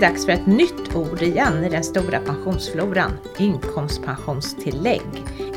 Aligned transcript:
det 0.00 0.06
dags 0.06 0.24
för 0.24 0.32
ett 0.32 0.46
nytt 0.46 0.96
ord 0.96 1.22
igen 1.22 1.64
i 1.64 1.68
den 1.68 1.84
stora 1.84 2.18
pensionsfloran, 2.18 3.12
inkomstpensionstillägg, 3.38 5.00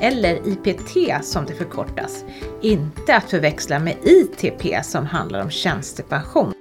eller 0.01 0.47
IPT 0.47 1.25
som 1.25 1.45
det 1.45 1.53
förkortas. 1.53 2.25
Inte 2.61 3.15
att 3.15 3.29
förväxla 3.29 3.79
med 3.79 3.95
ITP 4.03 4.83
som 4.83 5.05
handlar 5.05 5.41
om 5.41 5.49
tjänstepension. 5.49 6.53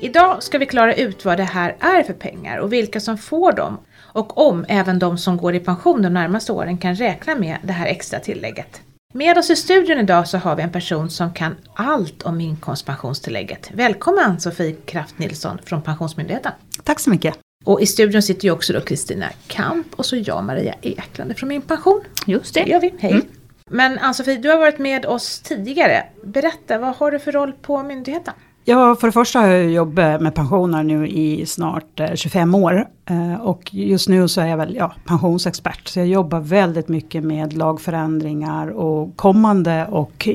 Idag 0.00 0.42
ska 0.42 0.58
vi 0.58 0.66
klara 0.66 0.94
ut 0.94 1.24
vad 1.24 1.36
det 1.36 1.44
här 1.44 1.76
är 1.80 2.02
för 2.02 2.12
pengar 2.12 2.58
och 2.58 2.72
vilka 2.72 3.00
som 3.00 3.18
får 3.18 3.52
dem 3.52 3.78
och 3.98 4.48
om 4.48 4.64
även 4.68 4.98
de 4.98 5.18
som 5.18 5.36
går 5.36 5.54
i 5.54 5.60
pension 5.60 6.02
de 6.02 6.14
närmaste 6.14 6.52
åren 6.52 6.78
kan 6.78 6.94
räkna 6.94 7.34
med 7.34 7.58
det 7.62 7.72
här 7.72 7.86
extra 7.86 8.20
tillägget. 8.20 8.82
Med 9.16 9.38
oss 9.38 9.50
i 9.50 9.56
studion 9.56 9.98
idag 9.98 10.28
så 10.28 10.38
har 10.38 10.56
vi 10.56 10.62
en 10.62 10.72
person 10.72 11.10
som 11.10 11.32
kan 11.32 11.56
allt 11.74 12.22
om 12.22 12.40
inkomstpensionstillägget. 12.40 13.70
Välkommen 13.74 14.40
Sofie 14.40 14.76
Kraft 14.86 15.18
Nilsson 15.18 15.58
från 15.64 15.82
Pensionsmyndigheten. 15.82 16.52
Tack 16.84 17.00
så 17.00 17.10
mycket. 17.10 17.38
Och 17.64 17.80
i 17.80 17.86
studion 17.86 18.22
sitter 18.22 18.44
ju 18.44 18.50
också 18.50 18.72
då 18.72 18.80
Kristina 18.80 19.26
Kamp 19.46 19.86
och 19.96 20.06
så 20.06 20.16
jag 20.16 20.44
Maria 20.44 20.74
Eklund 20.82 21.36
från 21.36 21.48
Min 21.48 21.62
Pension. 21.62 22.00
Just 22.26 22.54
det. 22.54 22.64
Det 22.64 22.70
gör 22.70 22.80
vi, 22.80 22.94
hej. 22.98 23.12
Mm. 23.12 23.26
Men 23.70 23.98
Ann-Sofie, 23.98 24.38
du 24.38 24.48
har 24.48 24.58
varit 24.58 24.78
med 24.78 25.06
oss 25.06 25.40
tidigare. 25.40 26.06
Berätta, 26.24 26.78
vad 26.78 26.96
har 26.96 27.10
du 27.10 27.18
för 27.18 27.32
roll 27.32 27.52
på 27.52 27.82
myndigheten? 27.82 28.34
Ja, 28.66 28.96
för 28.96 29.06
det 29.08 29.12
första 29.12 29.38
har 29.38 29.48
jag 29.48 29.70
jobbat 29.70 30.20
med 30.20 30.34
pensioner 30.34 30.82
nu 30.82 31.08
i 31.08 31.46
snart 31.46 32.00
25 32.14 32.54
eh, 32.54 32.60
år. 32.60 32.86
Eh, 33.10 33.40
och 33.40 33.74
just 33.74 34.08
nu 34.08 34.28
så 34.28 34.40
är 34.40 34.46
jag 34.46 34.56
väl 34.56 34.76
ja, 34.76 34.94
pensionsexpert. 35.04 35.88
Så 35.88 35.98
jag 35.98 36.06
jobbar 36.06 36.40
väldigt 36.40 36.88
mycket 36.88 37.24
med 37.24 37.52
lagförändringar 37.52 38.68
och 38.68 39.16
kommande 39.16 39.86
och 39.86 40.28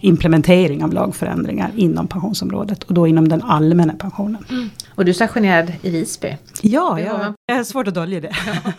implementering 0.00 0.84
av 0.84 0.92
lagförändringar 0.92 1.70
inom 1.76 2.06
pensionsområdet. 2.06 2.82
Och 2.82 2.94
då 2.94 3.06
inom 3.06 3.28
den 3.28 3.42
allmänna 3.42 3.92
pensionen. 3.92 4.44
Mm. 4.50 4.70
Och 4.94 5.04
du 5.04 5.10
är 5.10 5.14
stationerad 5.14 5.72
i 5.82 5.90
Visby? 5.90 6.36
Ja, 6.62 7.00
ja 7.00 7.34
det 7.46 7.52
är 7.52 7.64
svårt 7.64 7.88
att 7.88 7.94
dölja 7.94 8.20
det. 8.20 8.32
Ja. 8.46 8.72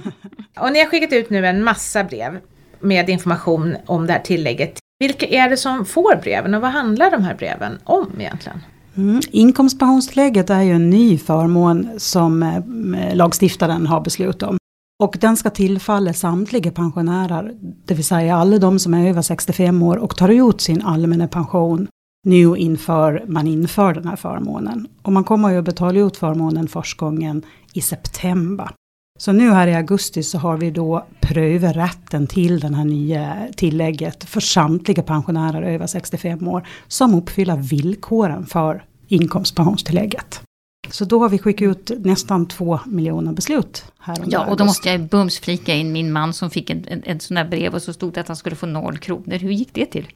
Och 0.61 0.73
ni 0.73 0.79
har 0.79 0.85
skickat 0.85 1.13
ut 1.13 1.29
nu 1.29 1.47
en 1.47 1.63
massa 1.63 2.03
brev 2.03 2.39
med 2.79 3.09
information 3.09 3.75
om 3.85 4.07
det 4.07 4.13
här 4.13 4.19
tillägget. 4.19 4.79
Vilka 4.99 5.25
är 5.25 5.49
det 5.49 5.57
som 5.57 5.85
får 5.85 6.15
breven 6.21 6.53
och 6.53 6.61
vad 6.61 6.71
handlar 6.71 7.11
de 7.11 7.23
här 7.23 7.35
breven 7.35 7.79
om 7.83 8.07
egentligen? 8.19 8.61
Mm. 8.95 9.21
Inkomstpensionstillägget 9.31 10.49
är 10.49 10.61
ju 10.61 10.71
en 10.71 10.89
ny 10.89 11.17
förmån 11.17 11.89
som 11.97 12.43
eh, 12.43 13.15
lagstiftaren 13.15 13.87
har 13.87 14.01
beslutat 14.01 14.49
om. 14.49 14.57
Och 15.03 15.17
den 15.21 15.37
ska 15.37 15.49
tillfalla 15.49 16.13
samtliga 16.13 16.71
pensionärer, 16.71 17.53
det 17.85 17.93
vill 17.93 18.05
säga 18.05 18.35
alla 18.35 18.57
de 18.57 18.79
som 18.79 18.93
är 18.93 19.09
över 19.09 19.21
65 19.21 19.83
år 19.83 19.97
och 19.97 20.15
tar 20.15 20.29
ut 20.29 20.61
sin 20.61 20.81
allmänna 20.81 21.27
pension 21.27 21.87
nu 22.25 22.57
inför 22.57 23.23
man 23.27 23.47
inför 23.47 23.93
den 23.93 24.07
här 24.07 24.15
förmånen. 24.15 24.87
Och 25.01 25.13
man 25.13 25.23
kommer 25.23 25.49
ju 25.49 25.57
att 25.57 25.65
betala 25.65 25.99
ut 25.99 26.17
förmånen 26.17 26.67
första 26.67 27.05
gången 27.05 27.45
i 27.73 27.81
september. 27.81 28.71
Så 29.19 29.31
nu 29.31 29.51
här 29.51 29.67
i 29.67 29.75
augusti 29.75 30.23
så 30.23 30.37
har 30.37 30.57
vi 30.57 30.71
då 30.71 31.05
prövat 31.19 31.75
rätten 31.75 32.27
till 32.27 32.59
den 32.59 32.73
här 32.73 32.85
nya 32.85 33.47
tillägget 33.55 34.23
för 34.23 34.39
samtliga 34.39 35.03
pensionärer 35.03 35.61
över 35.61 35.87
65 35.87 36.47
år 36.47 36.67
som 36.87 37.15
uppfyller 37.15 37.57
villkoren 37.57 38.45
för 38.45 38.83
inkomstpensionstillägget. 39.07 40.41
Så 40.89 41.05
då 41.05 41.19
har 41.19 41.29
vi 41.29 41.39
skickat 41.39 41.61
ut 41.61 41.91
nästan 42.05 42.47
två 42.47 42.79
miljoner 42.85 43.33
beslut. 43.33 43.85
Här 43.99 44.17
ja, 44.27 44.45
och 44.45 44.57
då 44.57 44.65
måste 44.65 44.89
jag 44.89 45.01
bums 45.01 45.39
flika 45.39 45.73
in 45.73 45.91
min 45.91 46.11
man 46.11 46.33
som 46.33 46.49
fick 46.49 46.69
en, 46.69 46.85
en, 46.87 47.03
en 47.05 47.19
sån 47.19 47.37
här 47.37 47.45
brev 47.45 47.73
och 47.73 47.81
så 47.81 47.93
stod 47.93 48.13
det 48.13 48.21
att 48.21 48.27
han 48.27 48.37
skulle 48.37 48.55
få 48.55 48.65
noll 48.65 48.97
kronor. 48.97 49.37
Hur 49.37 49.51
gick 49.51 49.73
det 49.73 49.85
till? 49.85 50.07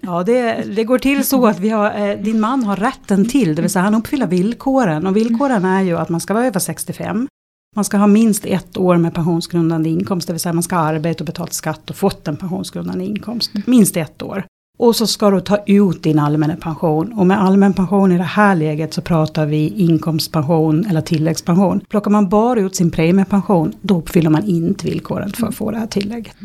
Ja, 0.00 0.22
det, 0.22 0.62
det 0.76 0.84
går 0.84 0.98
till 0.98 1.26
så 1.26 1.46
att 1.46 1.58
vi 1.58 1.68
har, 1.68 2.08
eh, 2.08 2.18
din 2.18 2.40
man 2.40 2.64
har 2.64 2.76
rätten 2.76 3.28
till, 3.28 3.54
det 3.54 3.62
vill 3.62 3.70
säga 3.70 3.82
han 3.82 3.94
uppfyller 3.94 4.26
villkoren. 4.26 5.06
Och 5.06 5.16
villkoren 5.16 5.64
är 5.64 5.82
ju 5.82 5.98
att 5.98 6.08
man 6.08 6.20
ska 6.20 6.34
vara 6.34 6.46
över 6.46 6.60
65. 6.60 7.28
Man 7.76 7.84
ska 7.84 7.96
ha 7.96 8.06
minst 8.06 8.46
ett 8.46 8.76
år 8.76 8.96
med 8.96 9.14
pensionsgrundande 9.14 9.90
inkomst, 9.90 10.26
det 10.26 10.32
vill 10.32 10.40
säga 10.40 10.52
man 10.52 10.62
ska 10.62 10.76
ha 10.76 10.82
arbetat 10.82 11.20
och 11.20 11.26
betalt 11.26 11.52
skatt 11.52 11.90
och 11.90 11.96
fått 11.96 12.28
en 12.28 12.36
pensionsgrundande 12.36 13.04
inkomst. 13.04 13.50
Minst 13.66 13.96
ett 13.96 14.22
år. 14.22 14.44
Och 14.78 14.96
så 14.96 15.06
ska 15.06 15.30
du 15.30 15.40
ta 15.40 15.58
ut 15.66 16.02
din 16.02 16.18
allmänna 16.18 16.56
pension. 16.56 17.12
Och 17.12 17.26
med 17.26 17.42
allmän 17.42 17.74
pension 17.74 18.12
i 18.12 18.18
det 18.18 18.24
här 18.24 18.54
läget 18.54 18.94
så 18.94 19.02
pratar 19.02 19.46
vi 19.46 19.68
inkomstpension 19.68 20.86
eller 20.86 21.00
tilläggspension. 21.00 21.80
Plockar 21.88 22.10
man 22.10 22.28
bara 22.28 22.60
ut 22.60 22.76
sin 22.76 22.90
premiepension, 22.90 23.72
då 23.80 23.98
uppfyller 23.98 24.30
man 24.30 24.44
inte 24.44 24.86
villkoren 24.86 25.32
för 25.32 25.46
att 25.46 25.54
få 25.54 25.70
det 25.70 25.78
här 25.78 25.86
tillägget. 25.86 26.36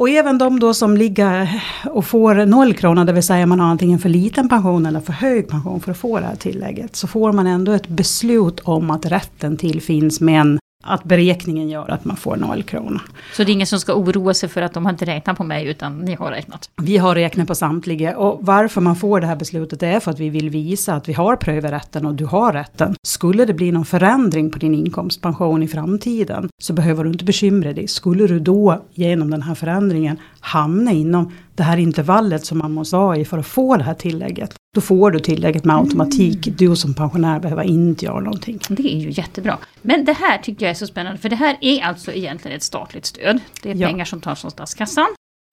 Och 0.00 0.08
även 0.08 0.38
de 0.38 0.60
då 0.60 0.74
som 0.74 0.96
ligger 0.96 1.62
och 1.90 2.04
får 2.04 2.46
noll 2.46 2.74
kronor, 2.74 3.04
det 3.04 3.12
vill 3.12 3.22
säga 3.22 3.46
man 3.46 3.60
har 3.60 3.66
antingen 3.66 3.98
för 3.98 4.08
liten 4.08 4.48
pension 4.48 4.86
eller 4.86 5.00
för 5.00 5.12
hög 5.12 5.48
pension 5.48 5.80
för 5.80 5.90
att 5.90 5.98
få 5.98 6.20
det 6.20 6.26
här 6.26 6.36
tillägget. 6.36 6.96
Så 6.96 7.06
får 7.06 7.32
man 7.32 7.46
ändå 7.46 7.72
ett 7.72 7.88
beslut 7.88 8.60
om 8.60 8.90
att 8.90 9.06
rätten 9.06 9.56
till 9.56 9.82
finns 9.82 10.20
men 10.20 10.58
att 10.86 11.04
beräkningen 11.04 11.68
gör 11.68 11.90
att 11.90 12.04
man 12.04 12.16
får 12.16 12.36
noll 12.36 12.62
kronor. 12.62 13.00
Så 13.32 13.44
det 13.44 13.50
är 13.50 13.54
ingen 13.54 13.66
som 13.66 13.80
ska 13.80 13.94
oroa 13.94 14.34
sig 14.34 14.48
för 14.48 14.62
att 14.62 14.72
de 14.72 14.84
har 14.84 14.92
inte 14.92 15.04
räknat 15.04 15.36
på 15.36 15.44
mig 15.44 15.66
utan 15.66 15.98
ni 15.98 16.14
har 16.14 16.30
räknat? 16.30 16.70
Vi 16.76 16.96
har 16.96 17.14
räknat 17.14 17.48
på 17.48 17.54
samtliga 17.54 18.16
och 18.16 18.38
varför 18.42 18.80
man 18.80 18.96
får 18.96 19.20
det 19.20 19.26
här 19.26 19.36
beslutet 19.36 19.82
är 19.82 20.00
för 20.00 20.10
att 20.10 20.18
vi 20.18 20.30
vill 20.30 20.50
visa 20.50 20.94
att 20.94 21.08
vi 21.08 21.12
har 21.12 21.36
prövat 21.36 21.72
rätten 21.72 22.06
och 22.06 22.14
du 22.14 22.24
har 22.24 22.52
rätten. 22.52 22.94
Skulle 23.02 23.44
det 23.44 23.54
bli 23.54 23.72
någon 23.72 23.84
förändring 23.84 24.50
på 24.50 24.58
din 24.58 24.74
inkomstpension 24.74 25.62
i 25.62 25.68
framtiden 25.68 26.48
så 26.62 26.72
behöver 26.72 27.04
du 27.04 27.10
inte 27.10 27.24
bekymra 27.24 27.72
dig. 27.72 27.88
Skulle 27.88 28.26
du 28.26 28.40
då 28.40 28.82
genom 28.92 29.30
den 29.30 29.42
här 29.42 29.54
förändringen 29.54 30.16
hamna 30.40 30.92
inom 30.92 31.32
det 31.54 31.62
här 31.62 31.76
intervallet 31.76 32.44
som 32.44 32.58
man 32.58 32.72
måste 32.72 32.96
vara 32.96 33.16
i 33.16 33.24
för 33.24 33.38
att 33.38 33.46
få 33.46 33.76
det 33.76 33.84
här 33.84 33.94
tillägget. 33.94 34.54
Då 34.74 34.80
får 34.80 35.10
du 35.10 35.20
tillägget 35.20 35.64
med 35.64 35.76
automatik. 35.76 36.46
Mm. 36.46 36.56
Du 36.56 36.76
som 36.76 36.94
pensionär 36.94 37.40
behöver 37.40 37.62
inte 37.62 38.04
göra 38.04 38.20
någonting. 38.20 38.58
Det 38.68 38.94
är 38.94 38.98
ju 38.98 39.10
jättebra. 39.10 39.58
Men 39.82 40.04
det 40.04 40.12
här 40.12 40.38
tycker 40.38 40.66
jag 40.66 40.70
är 40.70 40.74
så 40.74 40.86
spännande. 40.86 41.18
För 41.18 41.28
det 41.28 41.36
här 41.36 41.56
är 41.60 41.82
alltså 41.82 42.12
egentligen 42.12 42.56
ett 42.56 42.62
statligt 42.62 43.06
stöd. 43.06 43.40
Det 43.62 43.70
är 43.70 43.74
ja. 43.74 43.88
pengar 43.88 44.04
som 44.04 44.20
tas 44.20 44.40
från 44.40 44.50
statskassan. 44.50 45.06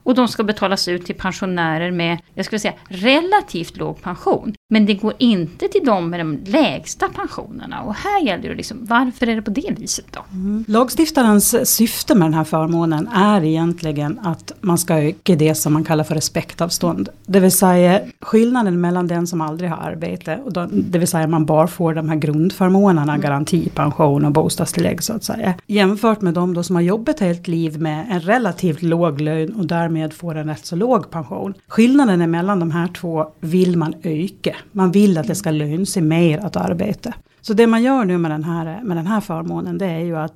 Och 0.03 0.15
de 0.15 0.27
ska 0.27 0.43
betalas 0.43 0.87
ut 0.87 1.05
till 1.05 1.15
pensionärer 1.15 1.91
med, 1.91 2.17
jag 2.33 2.45
skulle 2.45 2.59
säga, 2.59 2.73
relativt 2.87 3.77
låg 3.77 4.01
pension. 4.01 4.53
Men 4.69 4.85
det 4.85 4.93
går 4.93 5.13
inte 5.17 5.67
till 5.67 5.85
de 5.85 6.09
med 6.09 6.19
de 6.19 6.39
lägsta 6.45 7.09
pensionerna. 7.09 7.81
Och 7.81 7.95
här 7.95 8.21
gäller 8.25 8.49
det 8.49 8.55
liksom, 8.55 8.85
varför 8.85 9.29
är 9.29 9.35
det 9.35 9.41
på 9.41 9.51
det 9.51 9.75
viset 9.77 10.05
då? 10.11 10.19
Mm. 10.33 10.65
Lagstiftarens 10.67 11.69
syfte 11.75 12.15
med 12.15 12.25
den 12.25 12.33
här 12.33 12.43
förmånen 12.43 13.07
är 13.07 13.43
egentligen 13.43 14.19
att 14.23 14.51
man 14.61 14.77
ska 14.77 14.97
öka 14.97 15.35
det 15.35 15.55
som 15.55 15.73
man 15.73 15.83
kallar 15.83 16.03
för 16.03 16.15
respektavstånd. 16.15 17.09
Det 17.25 17.39
vill 17.39 17.51
säga 17.51 18.01
skillnaden 18.19 18.81
mellan 18.81 19.07
den 19.07 19.27
som 19.27 19.41
aldrig 19.41 19.69
har 19.69 19.77
arbete, 19.77 20.39
och 20.45 20.53
då, 20.53 20.67
det 20.71 20.99
vill 20.99 21.07
säga 21.07 21.27
man 21.27 21.45
bara 21.45 21.67
får 21.67 21.93
de 21.93 22.09
här 22.09 22.15
grundförmånerna, 22.15 23.13
mm. 23.13 23.21
garantipension 23.21 24.25
och 24.25 24.31
bostadstillägg 24.31 25.03
så 25.03 25.13
att 25.13 25.23
säga. 25.23 25.53
Jämfört 25.67 26.21
med 26.21 26.33
de 26.33 26.53
då 26.53 26.63
som 26.63 26.75
har 26.75 26.83
jobbat 26.83 27.19
helt 27.19 27.47
liv 27.47 27.81
med 27.81 28.05
en 28.09 28.21
relativt 28.21 28.81
låg 28.81 29.21
lön 29.21 29.53
och 29.53 29.65
därmed 29.93 30.13
får 30.13 30.35
en 30.35 30.47
rätt 30.47 30.65
så 30.65 30.75
låg 30.75 31.11
pension. 31.11 31.53
Skillnaden 31.67 32.31
mellan 32.31 32.59
de 32.59 32.71
här 32.71 32.87
två 32.87 33.27
vill 33.39 33.77
man 33.77 33.93
öka. 34.03 34.55
Man 34.71 34.91
vill 34.91 35.17
att 35.17 35.27
det 35.27 35.35
ska 35.35 35.51
löna 35.51 35.85
sig 35.85 36.01
mer 36.01 36.37
att 36.37 36.55
arbeta. 36.55 37.13
Så 37.41 37.53
det 37.53 37.67
man 37.67 37.83
gör 37.83 38.05
nu 38.05 38.17
med 38.17 38.31
den 38.31 38.43
här, 38.43 38.83
med 38.83 38.97
den 38.97 39.07
här 39.07 39.21
förmånen 39.21 39.77
det 39.77 39.85
är 39.85 39.99
ju 39.99 40.17
att 40.17 40.33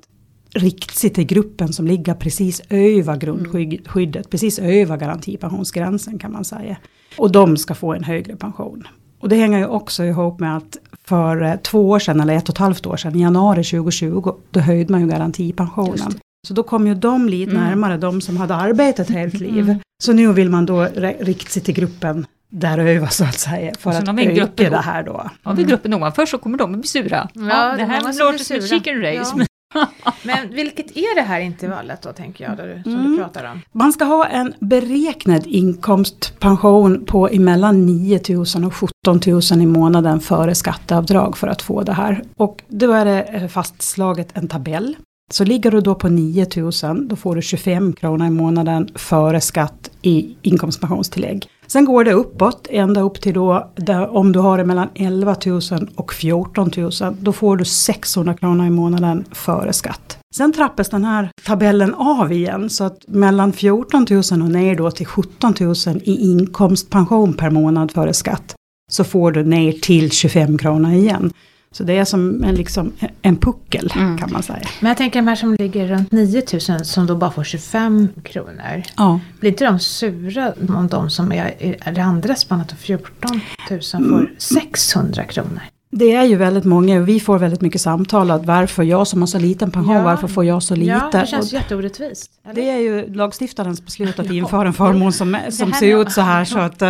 rikta 0.54 0.94
sig 0.94 1.10
till 1.10 1.26
gruppen 1.26 1.72
som 1.72 1.86
ligger 1.86 2.14
precis 2.14 2.62
över 2.70 3.16
grundskyddet, 3.16 4.30
precis 4.30 4.58
över 4.58 4.96
garantipensionsgränsen 4.96 6.18
kan 6.18 6.32
man 6.32 6.44
säga. 6.44 6.76
Och 7.18 7.32
de 7.32 7.56
ska 7.56 7.74
få 7.74 7.94
en 7.94 8.04
högre 8.04 8.36
pension. 8.36 8.88
Och 9.20 9.28
det 9.28 9.36
hänger 9.36 9.58
ju 9.58 9.66
också 9.66 10.04
ihop 10.04 10.40
med 10.40 10.56
att 10.56 10.76
för 11.04 11.42
eh, 11.42 11.56
två 11.56 11.90
år 11.90 11.98
sedan, 11.98 12.20
eller 12.20 12.36
ett 12.36 12.48
och 12.48 12.54
ett 12.54 12.58
halvt 12.58 12.86
år 12.86 12.96
sedan, 12.96 13.16
i 13.16 13.20
januari 13.20 13.64
2020, 13.64 14.34
då 14.50 14.60
höjde 14.60 14.92
man 14.92 15.00
ju 15.00 15.08
garantipensionen. 15.08 16.12
Så 16.46 16.54
då 16.54 16.62
kom 16.62 16.86
ju 16.86 16.94
de 16.94 17.28
lite 17.28 17.50
mm. 17.50 17.64
närmare, 17.64 17.96
de 17.96 18.20
som 18.20 18.36
hade 18.36 18.54
arbetat 18.54 19.08
helt 19.08 19.34
liv. 19.34 19.64
Mm. 19.64 19.78
Så 20.02 20.12
nu 20.12 20.32
vill 20.32 20.50
man 20.50 20.66
då 20.66 20.88
rikta 21.20 21.50
sig 21.50 21.62
till 21.62 21.74
gruppen 21.74 22.26
däröver 22.50 23.06
så 23.06 23.24
att 23.24 23.38
säga. 23.38 23.72
För 23.78 23.90
att 23.90 24.08
öka 24.08 24.24
gruppen, 24.24 24.72
det 24.72 24.78
här 24.78 25.02
då. 25.02 25.30
Har 25.42 25.54
vi 25.54 25.64
gruppen 25.64 25.94
ovanför 25.94 26.26
så 26.26 26.38
kommer 26.38 26.58
de 26.58 26.74
att 26.74 26.80
bli 26.80 26.88
sura. 26.88 27.28
Ja, 27.34 27.42
ja 27.42 27.76
det 27.76 27.84
här 27.84 28.02
låter 28.02 28.44
som 28.44 28.56
ett 28.56 28.68
chicken 28.68 29.02
race. 29.02 29.32
Ja. 29.36 29.46
Men 30.22 30.50
vilket 30.50 30.96
är 30.96 31.14
det 31.14 31.22
här 31.22 31.40
intervallet 31.40 32.02
då 32.02 32.12
tänker 32.12 32.44
jag, 32.44 32.56
där, 32.56 32.80
som 32.82 32.92
mm. 32.92 33.12
du 33.12 33.18
pratar 33.18 33.50
om? 33.50 33.62
Man 33.72 33.92
ska 33.92 34.04
ha 34.04 34.26
en 34.26 34.54
beräknad 34.60 35.46
inkomstpension 35.46 37.04
på 37.04 37.28
emellan 37.28 37.86
9 37.86 38.20
000 38.28 38.40
och 38.64 38.74
17 38.74 39.20
000 39.26 39.62
i 39.62 39.66
månaden 39.66 40.20
före 40.20 40.54
skatteavdrag 40.54 41.36
för 41.36 41.46
att 41.46 41.62
få 41.62 41.82
det 41.82 41.92
här. 41.92 42.22
Och 42.36 42.62
då 42.68 42.92
är 42.92 43.04
det 43.04 43.22
eh, 43.22 43.48
fastslaget 43.48 44.36
en 44.36 44.48
tabell 44.48 44.96
så 45.32 45.44
ligger 45.44 45.70
du 45.70 45.80
då 45.80 45.94
på 45.94 46.08
9000, 46.08 47.08
då 47.08 47.16
får 47.16 47.36
du 47.36 47.42
25 47.42 47.92
kronor 47.92 48.26
i 48.26 48.30
månaden 48.30 48.88
före 48.94 49.40
skatt 49.40 49.90
i 50.02 50.36
inkomstpensionstillägg. 50.42 51.46
Sen 51.66 51.84
går 51.84 52.04
det 52.04 52.12
uppåt, 52.12 52.66
ända 52.70 53.00
upp 53.00 53.20
till 53.20 53.34
då, 53.34 53.72
där, 53.76 54.16
om 54.16 54.32
du 54.32 54.38
har 54.38 54.58
det 54.58 54.64
mellan 54.64 54.88
11 54.94 55.36
000 55.46 55.60
och 55.94 56.12
14 56.12 56.70
000, 56.76 56.90
då 57.20 57.32
får 57.32 57.56
du 57.56 57.64
600 57.64 58.34
kronor 58.34 58.66
i 58.66 58.70
månaden 58.70 59.24
före 59.32 59.72
skatt. 59.72 60.18
Sen 60.36 60.52
trappas 60.52 60.88
den 60.88 61.04
här 61.04 61.30
tabellen 61.46 61.94
av 61.94 62.32
igen, 62.32 62.70
så 62.70 62.84
att 62.84 62.98
mellan 63.08 63.52
14 63.52 64.06
000 64.10 64.18
och 64.18 64.50
ner 64.50 64.74
då 64.74 64.90
till 64.90 65.06
17 65.06 65.54
000 65.60 65.74
i 66.04 66.30
inkomstpension 66.30 67.32
per 67.32 67.50
månad 67.50 67.90
före 67.92 68.12
skatt, 68.12 68.54
så 68.90 69.04
får 69.04 69.32
du 69.32 69.44
ner 69.44 69.72
till 69.72 70.10
25 70.10 70.58
kronor 70.58 70.92
igen. 70.92 71.32
Så 71.76 71.82
det 71.84 71.92
är 71.98 72.04
som 72.04 72.44
en, 72.44 72.54
liksom, 72.54 72.92
en 73.22 73.36
puckel 73.36 73.92
Mm. 73.96 74.18
kan 74.18 74.32
man 74.32 74.42
säga. 74.42 74.60
Men 74.80 74.88
jag 74.88 74.96
tänker 74.96 75.18
de 75.22 75.28
här 75.28 75.36
som 75.36 75.54
ligger 75.54 75.86
runt 75.88 76.12
9000 76.12 76.84
som 76.84 77.06
då 77.06 77.16
bara 77.16 77.30
får 77.30 77.44
25 77.44 78.08
kronor. 78.24 78.82
Ja. 78.96 79.20
Blir 79.40 79.50
inte 79.50 79.64
de 79.64 79.78
sura 79.78 80.52
om 80.68 80.88
de 80.88 81.10
som 81.10 81.32
är 81.32 81.62
i 81.62 81.76
det 81.94 82.00
andra 82.00 82.34
spannet 82.34 82.72
och 82.72 82.78
14 82.78 83.40
000 83.70 83.80
får 83.80 84.30
600 84.38 85.24
kronor? 85.24 85.60
Det 85.90 86.12
är 86.14 86.24
ju 86.24 86.36
väldigt 86.36 86.64
många 86.64 87.00
och 87.00 87.08
vi 87.08 87.20
får 87.20 87.38
väldigt 87.38 87.60
mycket 87.60 87.80
samtal 87.80 88.30
att 88.30 88.44
varför 88.46 88.82
jag 88.82 89.06
som 89.06 89.20
har 89.22 89.26
så 89.26 89.38
liten 89.38 89.70
pension, 89.70 89.94
Ja. 89.96 90.02
varför 90.02 90.28
får 90.28 90.44
jag 90.44 90.62
så 90.62 90.74
lite? 90.74 90.90
Ja, 91.12 91.20
det 91.20 91.26
känns 91.26 91.46
Och 91.46 91.52
jätteorättvist. 91.58 92.30
eller? 92.44 92.54
det 92.54 92.70
är 92.70 92.78
ju 92.78 93.14
lagstiftarens 93.14 93.84
beslut 93.84 94.18
att 94.18 94.30
införa 94.30 94.66
en 94.68 94.74
förmån 94.74 95.12
som, 95.12 95.36
som 95.50 95.72
ser 95.72 96.00
ut 96.00 96.12
så 96.12 96.20
här 96.20 96.44
så 96.44 96.58
att 96.58 96.82
eh, 96.82 96.88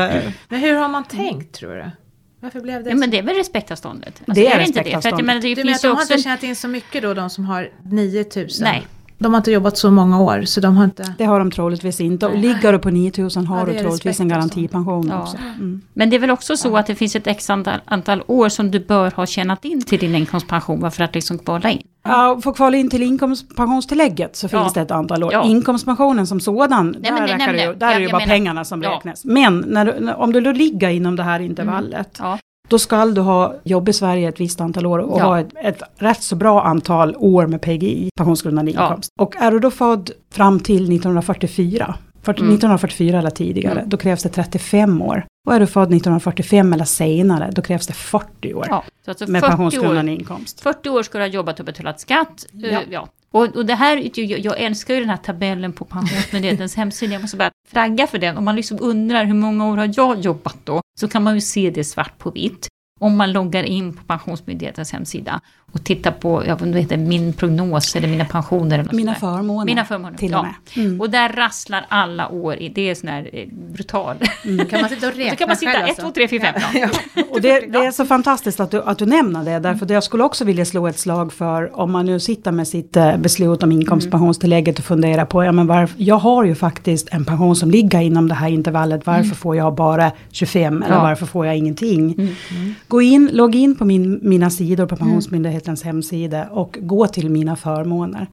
Men 0.49 0.61
hur 0.61 0.75
har 0.75 0.89
man 0.89 1.05
tänkt 1.05 1.55
tror 1.55 1.75
du? 1.75 1.91
Varför 2.47 2.61
blev 2.61 2.85
det 2.85 2.91
Ja, 2.91 2.97
men 2.97 3.09
så? 3.09 3.11
det 3.11 3.19
är 3.19 3.23
väl 3.23 3.37
respektavståndet? 3.37 4.23
Det 4.27 4.47
är 4.47 4.61
inte 4.61 4.83
det? 4.83 4.91
För 4.91 4.99
att, 4.99 5.05
jag 5.05 5.13
respektavståndet. 5.13 5.27
menar, 5.27 5.41
det 5.41 5.55
Du 5.55 5.65
menar 5.65 5.75
att 5.77 5.83
de 5.83 5.89
har 5.89 5.95
också... 5.95 6.13
inte 6.13 6.23
tjänat 6.23 6.43
in 6.43 6.57
så 6.57 6.69
mycket 6.69 7.03
då, 7.03 7.15
de 7.15 7.31
som 7.31 7.45
har 7.45 7.71
9000? 7.91 8.65
Nej. 8.65 8.87
De 9.19 9.33
har 9.33 9.39
inte 9.39 9.51
jobbat 9.51 9.79
så 9.79 9.91
många 9.91 10.21
år, 10.21 10.43
så 10.45 10.61
de 10.61 10.77
har 10.77 10.85
inte... 10.85 11.15
det 11.19 11.25
har 11.25 11.39
de 11.39 11.51
troligtvis 11.51 12.01
inte. 12.01 12.27
Och 12.27 12.33
Nej. 12.33 12.43
ligger 12.43 12.73
du 12.73 12.79
på 12.79 12.91
9000 12.91 13.47
har 13.47 13.59
Ja, 13.59 13.65
du 13.73 13.79
troligtvis 13.81 14.21
en 14.21 14.29
garantipension 14.29 15.09
Ja. 15.09 15.23
också. 15.23 15.37
Mm. 15.37 15.81
Men 15.95 16.11
det 16.11 16.17
är 16.17 16.21
väl 16.21 16.31
också 16.31 16.57
så 16.57 16.77
att 16.77 16.87
det 16.87 16.95
finns 16.95 17.17
ett 17.17 17.27
x 17.27 17.51
antal, 17.51 17.81
antal 17.85 18.23
år 18.27 18.49
som 18.49 18.71
du 18.71 18.81
bör 18.81 19.11
ha 19.11 19.27
tjänat 19.27 19.65
in 19.65 19.83
till 19.85 19.99
din 19.99 20.15
inkomstpension 20.15 20.91
för 20.91 21.05
att 21.05 21.15
liksom 21.15 21.39
kvala 21.39 21.71
in. 21.71 21.83
Ja, 22.05 22.41
för 22.43 22.51
att 22.51 22.57
kvala 22.57 22.77
in 22.77 22.91
till 22.91 23.03
inkomstpensionstillägget 23.03 24.37
så 24.37 24.49
finns 24.49 24.63
Ja. 24.67 24.71
det 24.75 24.81
ett 24.81 24.91
antal 24.91 25.25
år. 25.25 25.33
Ja. 25.33 25.45
Inkomstpensionen 25.45 26.27
som 26.27 26.41
sådan, 26.41 26.87
men 26.91 27.03
där, 27.03 27.11
nej, 27.13 27.21
det 27.21 27.33
ju, 27.33 27.37
nej, 27.39 27.75
där 27.77 27.87
jag- 27.87 27.93
är 27.95 27.95
det 27.99 28.01
ju 28.07 28.13
bara 28.13 28.19
menar- 28.19 28.27
pengarna 28.35 28.65
som 28.65 28.83
Ja. 28.83 28.91
räknas. 28.91 29.25
Men 29.25 29.65
när 29.69 29.85
du, 29.85 30.01
när, 30.01 30.17
om 30.17 30.33
du 30.33 30.41
då 30.41 30.53
ligger 30.53 30.89
inom 30.91 31.17
det 31.17 31.23
här 31.23 31.41
intervallet, 31.41 32.17
Ja. 32.23 32.39
Då 32.69 32.79
ska 32.79 33.05
du 33.07 33.21
ha 33.21 33.55
jobb 33.65 33.89
i 33.89 33.93
Sverige 33.93 34.29
ett 34.29 34.41
visst 34.41 34.61
antal 34.61 34.87
år 34.87 34.99
och 34.99 35.21
Ja. 35.21 35.25
ha 35.25 35.41
ett, 35.41 35.49
ett 35.63 35.83
rätt 35.97 36.23
så 36.23 36.37
bra 36.37 36.63
antal 36.63 37.17
år 37.19 37.47
med 37.47 37.61
PGI, 37.63 38.11
pensionsgrundande 38.17 38.73
Ja. 38.73 38.83
inkomst. 38.89 39.13
Och 39.21 39.37
är 39.37 39.51
du 39.51 39.59
då 39.59 39.71
född 39.71 40.11
fram 40.33 40.61
till 40.61 40.89
1944, 40.89 41.95
för, 42.23 42.33
Mm. 42.33 42.49
1944 42.55 43.19
eller 43.19 43.31
tidigare, 43.31 43.79
Mm. 43.79 43.89
då 43.89 43.97
krävs 43.97 44.23
det 44.23 44.29
35 44.29 45.03
år. 45.03 45.27
Och 45.49 45.55
är 45.55 45.61
du 45.61 45.67
född 45.67 45.89
1945 45.95 46.73
eller 46.73 46.85
senare, 46.85 47.51
då 47.53 47.63
krävs 47.63 47.87
det 47.87 47.93
40 47.93 48.55
år 48.55 48.67
Ja, 48.69 48.85
så 49.05 49.11
alltså 49.11 49.31
med 49.31 49.41
40 49.41 49.51
pensionsgrundande 49.51 50.13
inkomst. 50.13 50.61
40 50.61 50.89
år 50.91 51.03
ska 51.03 51.19
du 51.19 51.25
ha 51.25 51.29
jobbat 51.29 51.61
och 51.61 51.67
betalat 51.67 52.01
skatt. 52.01 52.47
eh, 52.65 52.73
Ja. 52.73 52.81
Ja. 52.91 53.09
Och, 53.37 53.57
och 53.57 53.67
det 53.67 53.75
här, 53.75 54.21
jag, 54.21 54.39
jag 54.39 54.61
älskar 54.61 54.95
ju 54.95 55.01
den 55.01 55.11
här 55.11 55.17
tabellen 55.17 55.73
på 55.73 55.85
Pensionsmyndighetens 55.85 56.75
hemsida. 56.77 57.13
Jag 57.13 57.23
måste 57.23 57.37
bara 57.37 57.51
flagga 57.69 58.07
för 58.07 58.19
den. 58.19 58.37
Om 58.37 58.45
man 58.45 58.57
liksom 58.57 58.79
undrar 58.81 59.25
hur 59.25 59.35
många 59.35 59.69
år 59.69 59.77
har 59.77 59.93
jag 59.97 60.21
jobbat 60.21 60.57
då? 60.65 60.81
Så 61.01 61.09
kan 61.09 61.23
man 61.23 61.35
ju 61.35 61.41
se 61.41 61.71
det 61.71 61.85
svart 61.85 62.19
på 62.19 62.31
vitt. 62.31 62.69
Om 63.01 63.17
man 63.17 63.33
loggar 63.33 63.63
in 63.63 63.97
på 63.97 64.05
Pensionsmyndighetens 64.05 64.93
hemsida 64.93 65.41
och 65.73 65.85
tittar 65.85 66.11
på, 66.11 66.47
jag 66.47 66.61
vet 66.61 66.77
inte, 66.83 66.97
min 66.97 67.33
prognos 67.33 67.97
eller 67.97 68.09
mina 68.09 68.25
pensioner. 68.25 68.79
Eller 68.79 68.93
Mina 68.93 69.15
förmåner. 69.15 69.65
Mina 69.65 69.85
förmåner. 69.85 70.19
Till 70.19 70.31
ja. 70.31 70.39
och 70.39 70.45
med. 70.45 70.55
Mm. 70.87 71.01
Och 71.01 71.11
där 71.11 71.29
rasslar 71.29 71.87
alla 71.89 72.29
år 72.29 72.57
i, 72.57 72.69
det 72.69 72.91
är 72.91 72.95
sån 72.95 73.09
här 73.09 73.31
eh, 73.33 73.49
brutal. 73.53 74.17
Kan 74.71 74.81
man 74.81 74.91
sitta 74.91 75.09
och 75.09 75.15
räkna 75.15 75.31
Så 75.31 75.37
kan 75.37 75.49
man 75.49 75.57
sitta 75.57 75.73
själv 75.73 75.89
1, 75.89 75.97
2, 76.01 76.11
3, 76.11 76.29
4, 76.29 76.41
5. 76.41 76.63
Ja. 76.75 76.89
Och 77.31 77.41
det, 77.41 77.61
det 77.61 77.79
är 77.79 77.91
så 77.91 78.05
fantastiskt 78.05 78.61
att 78.61 78.71
du, 78.71 78.83
att 78.83 78.99
du 78.99 79.07
nämner 79.07 79.45
det, 79.45 79.59
därför 79.59 79.85
att 79.85 79.91
jag 79.91 80.03
skulle 80.03 80.25
också 80.25 80.45
vilja 80.45 80.65
slå 80.65 80.87
ett 80.87 80.99
slag 80.99 81.33
för 81.33 81.81
om 81.81 81.93
man 81.93 82.07
nu 82.07 82.21
sitter 82.21 82.53
med 82.53 82.69
sitt 82.69 82.97
eh, 82.97 83.17
beslut 83.17 83.63
om 83.63 83.73
inkomstpensionstillägget 83.73 84.79
och 84.79 84.85
funderar 84.85 85.25
på, 85.25 85.45
ja 85.45 85.53
men 85.53 85.67
varför, 85.67 86.03
jag 86.03 86.17
har 86.17 86.45
ju 86.45 86.55
faktiskt 86.55 87.09
en 87.11 87.25
pension 87.25 87.57
som 87.57 87.71
ligger 87.71 88.01
inom 88.01 88.29
det 88.29 88.35
här 88.35 88.49
intervallet, 88.49 89.07
varför 89.07 89.35
får 89.35 89.57
jag 89.57 89.75
bara 89.75 90.13
25 90.31 90.83
eller 90.83 90.97
Ja. 90.97 91.03
varför 91.03 91.27
får 91.27 91.47
jag 91.47 91.57
ingenting? 91.57 92.15
Mm. 92.19 92.75
Gå 92.89 93.03
in, 93.03 93.31
logga 93.33 93.59
in 93.59 93.77
på 93.77 93.85
min, 93.85 94.19
mina 94.23 94.51
sidor 94.51 94.87
på 94.87 94.97
Pensionsmyndighetens 95.61 95.83
hemsida 95.83 96.49
och 96.51 96.79
gå 96.81 97.07
till 97.07 97.31
mina 97.31 97.57
förmåner. 97.57 98.29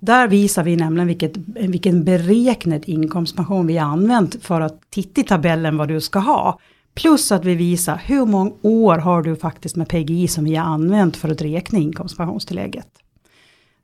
Där 0.00 0.28
visar 0.28 0.64
vi 0.64 0.76
nämligen 0.76 1.08
vilket, 1.08 1.36
vilken 1.68 2.04
beräknad 2.04 2.82
inkomstpension 2.86 3.66
vi 3.66 3.76
har 3.78 3.92
använt 3.92 4.36
för 4.44 4.60
att 4.60 4.80
titta 4.90 5.20
i 5.20 5.24
tabellen 5.24 5.76
vad 5.76 5.88
du 5.88 6.00
ska 6.00 6.18
ha. 6.18 6.58
Plus 6.94 7.32
att 7.32 7.44
vi 7.44 7.54
visar 7.54 7.96
hur 8.04 8.26
många 8.26 8.52
år 8.62 8.98
har 8.98 9.22
du 9.22 9.36
faktiskt 9.36 9.76
med 9.76 9.88
PGI 9.88 10.28
som 10.28 10.44
vi 10.44 10.54
har 10.56 10.64
använt 10.66 11.16
för 11.16 11.28
att 11.28 11.42
räkna 11.42 11.78
inkomstpensionstillägget. 11.78 12.88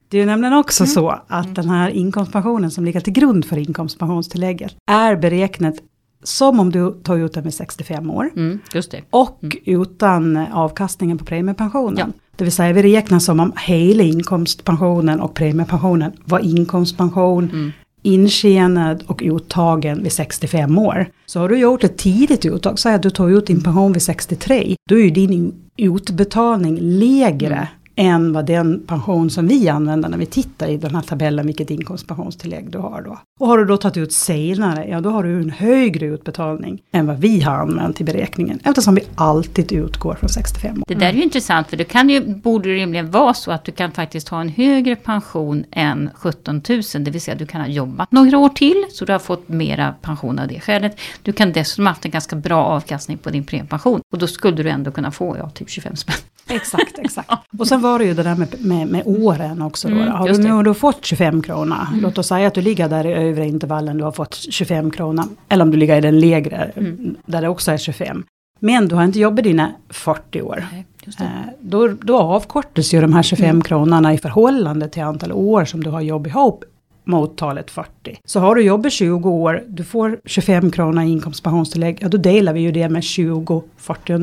Det 0.09 0.19
är 0.21 0.27
nämligen 0.27 0.55
också 0.55 0.87
så 0.87 1.21
att 1.29 1.55
den 1.55 1.69
här 1.69 1.91
inkomstpensionen 1.91 2.71
som 2.71 2.85
ligger 2.85 3.01
till 3.01 3.13
grund 3.13 3.45
för 3.45 3.59
inkomstpensionstillägget 3.59 4.75
är 4.91 5.17
beräknat 5.17 5.75
som 6.23 6.61
om 6.61 6.73
du 6.73 7.01
tar 7.03 7.17
ut 7.17 7.33
den 7.35 7.45
vid 7.45 7.55
65 7.55 8.11
år 8.11 8.31
Mm, 8.37 8.59
just 8.75 8.91
det. 8.91 9.03
och 9.11 9.41
utan 9.65 10.37
avkastningen 10.37 11.19
på 11.19 11.25
premiepensionen. 11.25 11.99
Ja. 11.99 12.13
Det 12.37 12.45
vill 12.45 12.53
säga 12.53 12.73
vi 12.73 12.83
räknar 12.83 13.19
som 13.19 13.41
om 13.41 13.53
hela 13.67 14.03
inkomstpensionen 14.03 15.21
och 15.21 15.35
premiepensionen 15.35 16.13
var 16.25 16.39
inkomstpension, 16.39 17.51
Mm. 17.53 17.73
intjänad 18.03 19.05
och 19.07 19.23
uttagen 19.25 20.03
vid 20.03 20.13
65 20.13 20.79
år. 20.79 21.07
Så 21.27 21.41
har 21.41 21.49
du 21.49 21.59
gjort 21.59 21.85
ett 21.85 21.97
tidigt 21.99 22.45
uttag, 22.45 22.79
säg 22.79 22.95
att 22.95 23.03
du 23.03 23.11
tar 23.11 23.29
ut 23.31 23.47
din 23.47 23.63
pension 23.63 23.93
vid 23.93 24.03
63, 24.03 24.77
då 24.91 24.95
är 24.95 25.03
ju 25.05 25.11
din 25.11 25.55
utbetalning 25.77 26.79
lägre 26.81 27.55
Mm. 27.55 27.67
Än 27.97 28.33
vad 28.33 28.47
den 28.47 28.87
pension 28.87 29.31
som 29.31 29.49
vi 29.49 29.69
använder 29.69 30.09
när 30.09 30.19
vi 30.19 30.27
tittar 30.27 30.69
i 30.69 30.77
den 30.77 30.95
här 30.95 31.03
tabellen, 31.03 31.47
vilket 31.47 31.71
inkomstpensionstillägg 31.71 32.71
du 32.71 32.79
har 32.79 33.03
då. 33.03 33.19
Och 33.41 33.47
har 33.47 33.59
du 33.59 33.65
då 33.65 33.77
tagit 33.77 33.97
ut 33.97 34.13
senare, 34.13 34.89
ja 34.89 35.01
då 35.01 35.11
har 35.11 35.23
du 35.23 35.41
en 35.41 35.51
högre 35.51 36.07
utbetalning 36.07 36.83
än 36.93 37.07
vad 37.07 37.19
vi 37.19 37.41
har 37.41 37.55
använt 37.55 38.01
i 38.01 38.05
beräkningen, 38.05 38.61
eftersom 38.65 38.95
vi 38.95 39.03
alltid 39.15 39.73
utgår 39.73 40.15
från 40.15 40.29
65 40.29 40.79
år. 40.79 40.85
Det 40.87 40.95
där 40.95 41.09
är 41.09 41.13
ju 41.13 41.23
intressant 41.23 41.69
för 41.69 41.77
det 41.77 41.85
kan 41.85 42.11
ju, 42.11 42.35
borde 42.35 42.69
rimligen 42.69 43.11
vara 43.11 43.35
så 43.35 43.51
att 43.51 43.65
du 43.65 43.73
kan 43.73 43.93
faktiskt 43.93 44.29
ha 44.29 44.41
en 44.41 44.49
högre 44.49 44.97
pension 44.97 45.65
än 45.71 46.11
17 46.15 46.63
000. 46.69 46.83
Det 47.05 47.11
vill 47.11 47.21
säga 47.21 47.35
du 47.35 47.47
kan 47.47 47.61
ha 47.61 47.69
jobbat 47.69 48.13
några 48.13 48.39
år 48.39 48.49
till 48.49 48.85
så 48.91 49.05
du 49.05 49.13
har 49.13 49.19
fått 49.19 49.49
mera 49.49 49.95
pension 50.03 50.39
av 50.39 50.49
det 50.49 50.61
skälet. 50.61 51.01
Du 51.23 51.33
kan 51.33 51.53
dessutom 51.53 51.87
ha 51.87 51.91
haft 51.91 52.05
en 52.05 52.11
ganska 52.11 52.37
bra 52.37 52.65
avkastning 52.65 53.19
på 53.19 53.31
din 53.31 53.45
premiepension. 53.45 54.01
Och 54.13 54.19
då 54.19 54.27
skulle 54.27 54.63
du 54.63 54.69
ändå 54.69 54.91
kunna 54.91 55.11
få 55.11 55.37
ja, 55.37 55.51
typ 55.51 55.71
25 55.71 55.97
spänn. 55.97 56.17
Exakt, 56.49 56.99
exakt. 56.99 57.31
Och 57.59 57.69
sen 57.69 57.81
var 57.81 57.99
det 57.99 58.05
ju 58.05 58.15
det 58.15 58.23
där 58.23 58.35
med, 58.37 58.49
med, 58.65 58.89
med 58.89 59.03
åren 59.07 59.63
också. 59.63 59.89
Då. 59.89 59.95
Mm, 59.95 60.09
har 60.13 60.29
du 60.29 60.39
nu 60.39 60.63
du 60.63 60.75
fått 60.75 61.05
25 61.05 61.43
kronor, 61.43 61.77
låt 62.03 62.19
oss 62.19 62.27
säga 62.27 62.47
att 62.49 62.55
du 62.55 62.61
ligger 62.61 62.89
där 62.89 63.07
i 63.07 63.13
övre 63.13 63.47
intervallen, 63.47 63.99
du 63.99 64.05
har 64.05 64.13
fått 64.13 64.35
25 64.35 64.91
kronor. 64.91 65.25
Eller 65.49 65.65
om 65.65 65.71
du 65.71 65.77
ligger 65.77 65.97
i 65.97 66.01
den 66.01 66.21
lägre, 66.21 66.71
Mm. 66.77 67.17
där 67.27 67.43
det 67.43 67.49
också 67.49 67.73
är 67.73 67.77
25. 67.77 68.25
Men 68.61 68.89
du 68.89 68.95
har 68.95 69.05
inte 69.05 69.19
jobbat 69.19 69.45
dina 69.45 69.73
40 69.91 70.43
år. 70.43 70.65
Nej, 70.73 70.87
Eh, 71.21 71.27
Då, 71.61 71.89
då 71.89 72.19
avkortas 72.19 72.95
ju 72.95 73.01
de 73.01 73.13
här 73.13 73.23
25 73.23 73.63
kronorna 73.63 74.15
i 74.15 74.19
förhållande 74.19 74.89
till 74.89 75.03
antal 75.03 75.33
år 75.33 75.65
som 75.65 75.83
du 75.85 75.91
har 75.91 76.01
jobbat 76.01 76.27
ihop 76.33 76.65
mot 77.05 77.37
talet 77.39 77.71
40. 77.71 78.19
Så 78.25 78.41
har 78.41 78.55
du 78.55 78.63
jobbat 78.63 78.93
20 78.93 79.31
år, 79.31 79.63
du 79.69 79.85
får 79.85 80.19
25 80.25 80.71
kronor 80.71 81.03
i 81.03 81.09
inkomstpensionstillägg, 81.11 81.99
ja 82.01 82.09
då 82.09 82.17
delar 82.19 82.53
vi 82.53 82.61
ju 82.61 82.73
det 82.73 82.89
med 82.89 83.05
20 83.05 83.63
40 83.77 84.19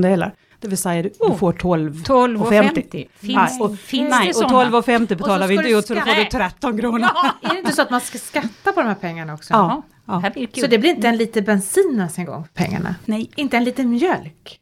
Det 0.63 0.69
vill 0.69 0.77
säga 0.77 1.03
du, 1.03 1.09
du 1.09 1.15
Oh. 1.25 1.37
får 1.37 1.53
12 1.53 2.03
12 2.03 2.41
och 2.41 2.49
50. 2.49 3.07
Finns, 3.15 3.35
Nej, 3.35 3.61
och, 3.61 3.79
finns 3.79 4.09
nej, 4.09 4.23
det 4.23 4.29
och 4.29 4.35
sådana? 4.35 4.63
12 4.63 4.75
och 4.75 4.85
50 4.85 5.15
betalar 5.15 5.47
vi 5.47 5.55
inte 5.55 5.69
ut 5.69 5.87
så 5.87 5.93
då 5.93 5.99
får 5.99 6.05
du 6.07 6.11
skatta. 6.25 6.49
13 6.49 6.77
kronor. 6.77 7.07
Är 7.41 7.49
det 7.49 7.57
inte 7.59 7.71
så 7.71 7.81
att 7.81 7.89
man 7.89 8.01
ska 8.01 8.17
skatta 8.17 8.71
på 8.73 8.81
de 8.81 8.87
här 8.87 8.95
pengarna 8.95 9.33
också? 9.33 9.53
Ja. 9.53 9.81
Ja, 10.05 10.23
det. 10.35 10.61
Så 10.61 10.67
det 10.67 10.77
blir 10.77 10.89
inte 10.89 11.07
en 11.07 11.17
liter 11.17 11.41
bensin 11.41 11.93
ens 11.97 12.17
en 12.17 12.25
gång 12.25 12.47
pengarna? 12.53 12.95
Nej. 13.05 13.31
Inte 13.35 13.57
en 13.57 13.63
liten 13.63 13.89
mjölk? 13.89 14.59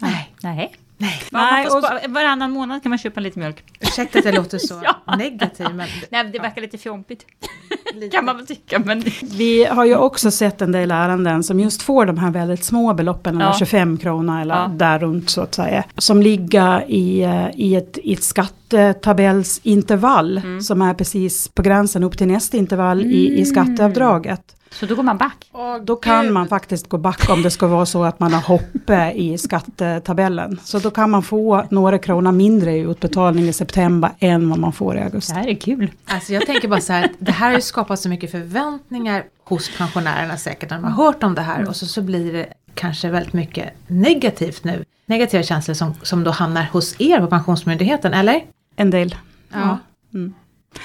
Nej. 0.00 0.34
Nej. 0.42 0.74
Nej. 0.98 1.22
Nej, 1.32 1.66
och- 1.66 1.84
spara, 1.84 2.00
varannan 2.08 2.50
månad 2.50 2.82
kan 2.82 2.90
man 2.90 2.98
köpa 2.98 3.20
lite 3.20 3.38
mjölk. 3.38 3.64
Ursäkta 3.80 4.18
att 4.18 4.24
jag 4.24 4.34
låter 4.34 4.58
så 4.58 4.80
Ja. 5.06 5.16
negativ 5.16 5.66
men... 5.74 5.88
Nej, 6.10 6.24
det 6.24 6.38
verkar 6.38 6.62
lite 6.62 6.78
fjompigt. 6.78 7.26
lite. 8.00 8.16
Kan 8.16 8.24
man 8.24 8.36
väl 8.36 8.46
tycka, 8.46 8.78
men... 8.78 9.02
Vi 9.22 9.64
har 9.64 9.84
ju 9.84 9.96
också 9.96 10.30
sett 10.30 10.62
en 10.62 10.72
del 10.72 10.90
ärenden 10.90 11.42
som 11.42 11.60
just 11.60 11.82
får 11.82 12.06
de 12.06 12.18
här 12.18 12.30
väldigt 12.30 12.64
små 12.64 12.94
beloppen, 12.94 13.34
eller 13.36 13.44
Ja. 13.46 13.54
25 13.58 13.96
kronor 13.96 14.40
eller 14.40 14.54
Ja. 14.54 14.70
där 14.76 14.98
runt 14.98 15.30
så 15.30 15.40
att 15.40 15.54
säga. 15.54 15.84
Som 15.98 16.22
ligger 16.22 16.84
i, 16.90 17.22
eh, 17.22 17.46
i 17.54 17.74
ett, 17.76 17.98
i 18.02 18.12
ett 18.12 18.22
skattetabellsintervall 19.16 20.38
Mm. 20.38 20.60
som 20.60 20.82
är 20.82 20.94
precis 20.94 21.48
på 21.48 21.62
gränsen 21.62 22.02
upp 22.02 22.18
till 22.18 22.26
nästa 22.26 22.56
intervall 22.56 23.02
i, 23.06 23.38
i 23.40 23.44
skatteavdraget. 23.44 24.55
Så 24.70 24.86
då 24.86 24.94
går 24.94 25.02
man 25.02 25.18
back. 25.18 25.50
Åh, 25.52 25.76
Då 25.78 25.96
kan 25.96 26.24
gud. 26.24 26.32
man 26.32 26.48
faktiskt 26.48 26.88
gå 26.88 26.98
back 26.98 27.30
om 27.30 27.42
det 27.42 27.50
ska 27.50 27.66
vara 27.66 27.86
så 27.86 28.04
att 28.04 28.20
man 28.20 28.32
har 28.32 28.40
hoppe 28.40 29.12
i 29.14 29.38
skattetabellen. 29.38 30.60
Så 30.64 30.78
då 30.78 30.90
kan 30.90 31.10
man 31.10 31.22
få 31.22 31.64
några 31.70 31.98
kronor 31.98 32.32
mindre 32.32 32.72
i 32.76 32.80
utbetalning 32.80 33.48
i 33.48 33.52
september 33.52 34.10
än 34.18 34.50
vad 34.50 34.58
man 34.58 34.72
får 34.72 34.96
i 34.96 35.00
augusti. 35.00 35.32
Det 35.32 35.38
här 35.40 35.48
är 35.48 35.54
kul. 35.54 35.90
Alltså 36.06 36.32
jag 36.32 36.46
tänker 36.46 36.68
bara 36.68 36.80
så 36.80 36.92
här, 36.92 37.04
att 37.04 37.10
det 37.18 37.32
här 37.32 37.46
har 37.48 37.54
ju 37.54 37.60
skapat 37.60 38.00
så 38.00 38.08
mycket 38.08 38.30
förväntningar 38.30 39.24
hos 39.44 39.76
pensionärerna 39.78 40.36
säkert 40.36 40.70
när 40.70 40.76
de 40.76 40.84
har 40.84 41.04
hört 41.04 41.22
om 41.22 41.34
det 41.34 41.42
här 41.42 41.68
och 41.68 41.76
så, 41.76 41.86
så 41.86 42.02
blir 42.02 42.32
det 42.32 42.46
kanske 42.74 43.10
väldigt 43.10 43.32
mycket 43.32 43.72
negativt 43.86 44.64
nu. 44.64 44.84
Negativa 45.06 45.42
känslor 45.42 45.74
som, 45.74 45.94
som 46.02 46.24
då 46.24 46.30
hamnar 46.30 46.68
hos 46.72 47.00
er 47.00 47.20
på 47.20 47.26
Pensionsmyndigheten, 47.26 48.14
eller? 48.14 48.44
En 48.76 48.90
del. 48.90 49.14
Ja. 49.52 49.78
Mm. 50.14 50.34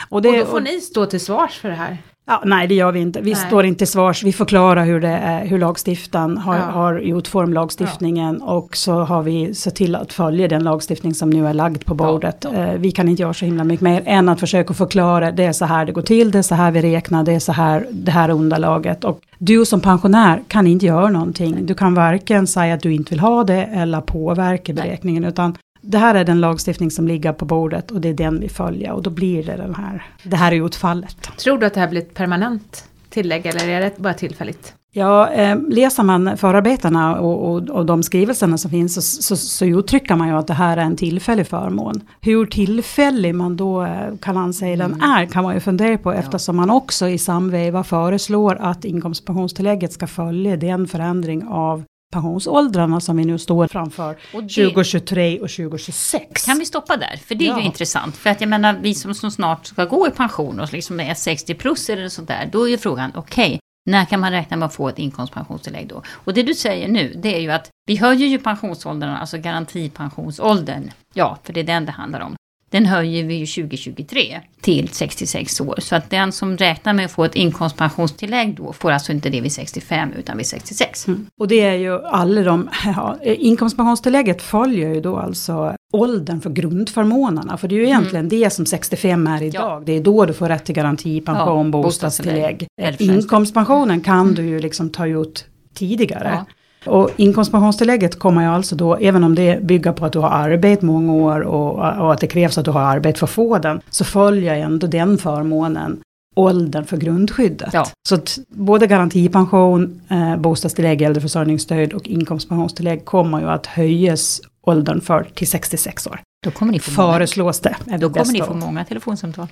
Och, 0.09 0.21
det, 0.21 0.29
och 0.29 0.37
då 0.37 0.45
får 0.45 0.61
ni 0.61 0.81
stå 0.81 1.05
till 1.05 1.19
svars 1.19 1.59
för 1.59 1.69
det 1.69 1.75
här. 1.75 1.97
Ja, 2.25 2.41
nej, 2.45 2.67
det 2.67 2.75
gör 2.75 2.91
vi 2.91 2.99
inte. 2.99 3.21
Vi 3.21 3.33
Nej. 3.33 3.47
står 3.47 3.65
inte 3.65 3.85
svars. 3.85 4.23
Vi 4.23 4.33
förklarar 4.33 4.85
hur, 4.85 5.01
det 5.01 5.07
är, 5.07 5.45
hur 5.45 5.59
lagstiftaren 5.59 6.37
har, 6.37 6.55
Ja. 6.55 6.61
har 6.61 6.95
utformat 6.99 7.53
lagstiftningen. 7.53 8.41
Och 8.41 8.75
så 8.77 8.93
har 8.99 9.23
vi 9.23 9.53
sett 9.53 9.75
till 9.75 9.95
att 9.95 10.13
följa 10.13 10.47
den 10.47 10.63
lagstiftning 10.63 11.13
som 11.13 11.29
nu 11.29 11.47
är 11.47 11.53
lagd 11.53 11.85
på 11.85 11.93
bordet. 11.95 12.45
Eh, 12.45 12.73
vi 12.77 12.91
kan 12.91 13.09
inte 13.09 13.21
göra 13.21 13.33
så 13.33 13.45
himla 13.45 13.63
mycket 13.63 13.81
mer 13.81 14.01
än 14.05 14.29
att 14.29 14.39
försöka 14.39 14.73
förklara. 14.73 15.31
Det 15.31 15.43
är 15.43 15.51
så 15.53 15.65
här 15.65 15.85
det 15.85 15.91
går 15.91 16.01
till, 16.01 16.31
det 16.31 16.37
är 16.37 16.41
så 16.43 16.55
här 16.55 16.71
vi 16.71 16.81
räknar, 16.81 17.23
det 17.23 17.33
är 17.33 17.39
så 17.39 17.51
här 17.51 17.87
det 17.91 18.11
här 18.11 18.29
är 18.29 18.33
underlaget. 18.33 19.03
Och 19.03 19.19
du 19.37 19.65
som 19.65 19.79
pensionär 19.81 20.41
kan 20.47 20.67
inte 20.67 20.85
göra 20.85 21.09
någonting. 21.09 21.65
Du 21.65 21.73
kan 21.73 21.93
varken 21.93 22.47
säga 22.47 22.73
att 22.73 22.81
du 22.81 22.93
inte 22.93 23.09
vill 23.09 23.19
ha 23.19 23.43
det 23.43 23.63
eller 23.63 24.01
påverka 24.01 24.73
beräkningen. 24.73 25.23
Utan 25.25 25.55
det 25.81 25.97
här 25.97 26.15
är 26.15 26.23
den 26.23 26.39
lagstiftning 26.41 26.91
som 26.91 27.07
ligger 27.07 27.33
på 27.33 27.45
bordet 27.45 27.91
och 27.91 28.01
det 28.01 28.09
är 28.09 28.13
den 28.13 28.39
vi 28.39 28.49
följer. 28.49 28.91
Och 28.91 29.03
då 29.03 29.09
blir 29.09 29.43
det 29.43 29.55
den 29.55 29.75
här, 29.75 30.05
det 30.23 30.35
här 30.35 30.51
är 30.51 30.65
utfallet. 30.65 31.17
Tror 31.37 31.57
du 31.57 31.65
att 31.65 31.73
det 31.73 31.79
här 31.79 31.87
blir 31.87 32.01
ett 32.01 32.13
permanent 32.13 32.85
tillägg 33.09 33.45
eller 33.45 33.69
är 33.69 33.81
det 33.81 33.97
bara 33.97 34.13
tillfälligt? 34.13 34.73
Ja, 34.93 35.29
eh, 35.29 35.57
läser 35.69 36.03
man 36.03 36.37
förarbetena 36.37 37.19
och, 37.19 37.51
och, 37.51 37.69
och 37.69 37.85
de 37.85 38.03
skrivelserna 38.03 38.57
som 38.57 38.71
finns 38.71 38.95
så, 38.95 39.01
så, 39.01 39.35
så 39.35 39.65
uttrycker 39.65 40.15
man 40.15 40.27
ju 40.27 40.33
att 40.33 40.47
det 40.47 40.53
här 40.53 40.77
är 40.77 40.81
en 40.81 40.95
tillfällig 40.95 41.47
förmån. 41.47 42.01
Hur 42.21 42.45
tillfällig 42.45 43.35
man 43.35 43.57
då 43.57 43.83
eh, 43.83 44.15
kan 44.21 44.37
anse 44.37 44.65
den 44.65 44.81
Mm. 44.93 45.01
är 45.11 45.25
kan 45.25 45.43
man 45.43 45.53
ju 45.53 45.59
fundera 45.59 45.97
på 45.97 46.11
eftersom 46.13 46.55
man 46.55 46.69
också 46.69 47.07
i 47.07 47.17
samveva 47.17 47.83
föreslår 47.83 48.57
att 48.61 48.85
inkomstpensionstillägget 48.85 49.93
ska 49.93 50.07
följa 50.07 50.57
den 50.57 50.87
förändring 50.87 51.43
av 51.47 51.83
pensionsåldrarna 52.11 52.99
som 52.99 53.17
vi 53.17 53.25
nu 53.25 53.37
står 53.37 53.67
framför 53.67 54.17
Och 54.33 54.43
det- 54.43 54.49
2023 54.53 55.39
och 55.39 55.49
2026. 55.49 56.45
Kan 56.45 56.59
vi 56.59 56.65
stoppa 56.65 56.97
där? 56.97 57.19
För 57.25 57.35
det 57.35 57.45
är 57.45 57.49
Ja. 57.49 57.59
ju 57.59 57.65
intressant. 57.65 58.17
För 58.17 58.29
att 58.29 58.41
jag 58.41 58.49
menar, 58.49 58.75
vi 58.81 58.93
som, 58.95 59.13
som 59.15 59.31
snart 59.31 59.65
ska 59.65 59.85
gå 59.85 60.07
i 60.07 60.11
pension 60.11 60.59
och 60.59 60.73
liksom 60.73 60.99
är 60.99 61.13
60 61.13 61.53
plus 61.53 61.89
eller 61.89 62.09
sånt 62.09 62.27
där, 62.27 62.49
då 62.51 62.67
är 62.67 62.71
ju 62.71 62.77
frågan, 62.77 63.11
okej, 63.15 63.59
när 63.89 64.05
kan 64.05 64.19
man 64.19 64.31
räkna 64.31 64.57
med 64.57 64.65
att 64.65 64.73
få 64.75 64.89
ett 64.89 64.99
inkomstpensionstillägg 64.99 65.87
då? 65.87 66.01
Och 66.09 66.33
det 66.33 66.43
du 66.43 66.53
säger 66.55 66.87
nu, 66.87 67.13
det 67.23 67.35
är 67.35 67.39
ju 67.39 67.51
att 67.51 67.69
vi 67.87 67.95
höjer 67.95 68.27
ju 68.27 68.37
pensionsåldern, 68.37 69.09
alltså 69.09 69.37
garantipensionsåldern. 69.37 70.91
Ja, 71.13 71.37
för 71.43 71.53
det 71.53 71.59
är 71.59 71.63
den 71.63 71.85
det 71.85 71.91
handlar 71.91 72.19
om. 72.19 72.35
Den 72.71 72.85
höjer 72.85 73.23
vi 73.23 73.33
ju 73.35 73.45
2023 73.45 74.41
till 74.61 74.89
66 74.89 75.61
år. 75.61 75.75
Så 75.79 75.95
att 75.95 76.09
den 76.09 76.31
som 76.31 76.57
räknar 76.57 76.93
med 76.93 77.05
att 77.05 77.11
få 77.11 77.23
ett 77.23 77.35
inkomstpensionstillägg 77.35 78.55
då 78.55 78.73
får 78.73 78.91
alltså 78.91 79.11
inte 79.11 79.29
det 79.29 79.41
vid 79.41 79.51
65 79.51 80.13
utan 80.17 80.37
vid 80.37 80.45
66. 80.45 81.07
Mm. 81.07 81.27
Och 81.39 81.47
det 81.47 81.59
är 81.59 81.73
ju 81.73 82.05
alla 82.05 82.41
de, 82.41 82.69
ja, 82.95 83.17
inkomstpensionstillägget 83.23 84.41
följer 84.41 84.93
ju 84.93 85.01
då 85.01 85.17
alltså 85.17 85.75
åldern 85.93 86.41
för 86.41 86.49
grundförmånerna. 86.49 87.57
För 87.57 87.67
det 87.67 87.75
är 87.75 87.79
ju 87.79 87.85
egentligen 87.85 88.29
det 88.29 88.49
som 88.49 88.65
65 88.65 89.27
är 89.27 89.43
idag. 89.43 89.65
Mm. 89.65 89.73
Ja. 89.73 89.83
Det 89.85 89.91
är 89.91 90.03
då 90.03 90.25
du 90.25 90.33
får 90.33 90.49
rätt 90.49 90.65
till 90.65 90.75
garantipension, 90.75 91.65
Ja, 91.65 91.71
bostadstillägg. 91.71 92.67
bostadstillägg. 92.77 93.17
Inkomstpensionen 93.17 94.01
kan 94.01 94.33
du 94.33 94.45
ju 94.45 94.59
liksom 94.59 94.89
ta 94.89 95.07
ut 95.07 95.45
tidigare. 95.73 96.31
Ja. 96.33 96.45
Och 96.85 97.09
inkomstpensionstillägget 97.17 98.19
kommer 98.19 98.41
ju 98.41 98.47
alltså 98.47 98.75
då, 98.75 98.95
även 98.95 99.23
om 99.23 99.35
det 99.35 99.63
bygger 99.63 99.91
på 99.91 100.05
att 100.05 100.13
du 100.13 100.19
har 100.19 100.29
arbetat 100.29 100.81
många 100.81 101.13
år 101.13 101.41
och, 101.41 101.73
och 101.73 102.13
att 102.13 102.19
det 102.19 102.27
krävs 102.27 102.57
att 102.57 102.65
du 102.65 102.71
har 102.71 102.81
arbetat 102.81 103.19
för 103.19 103.25
att 103.25 103.31
få 103.31 103.57
den, 103.57 103.81
så 103.89 104.05
följer 104.05 104.55
ändå 104.55 104.87
den 104.87 105.17
förmånen 105.17 106.01
åldern 106.35 106.85
för 106.85 106.97
grundskyddet. 106.97 107.73
Ja. 107.73 107.87
Så 108.09 108.15
att 108.15 108.39
både 108.47 108.87
garantipension, 108.87 110.01
eh, 110.09 110.37
bostadstillägg, 110.37 111.01
äldreförsörjningsstöd 111.01 111.93
och 111.93 112.07
inkomstpensionstillägg 112.07 113.05
kommer 113.05 113.39
ju 113.39 113.49
att 113.49 113.65
höjas 113.65 114.41
åldern 114.61 115.01
för 115.01 115.23
till 115.35 115.47
66 115.47 116.07
år. 116.07 116.21
Då 116.43 116.51
kommer 116.51 116.71
ni 116.71 116.79
få 116.79 117.01
många, 117.01 117.13
Föreslås 117.13 117.59
det. 117.59 117.75
är 117.85 117.91
det 117.91 117.97
då 117.97 118.09
kommer 118.09 118.33
ni 118.33 118.41
få 118.41 118.53
många 118.53 118.85
telefonsamtal. 118.85 119.47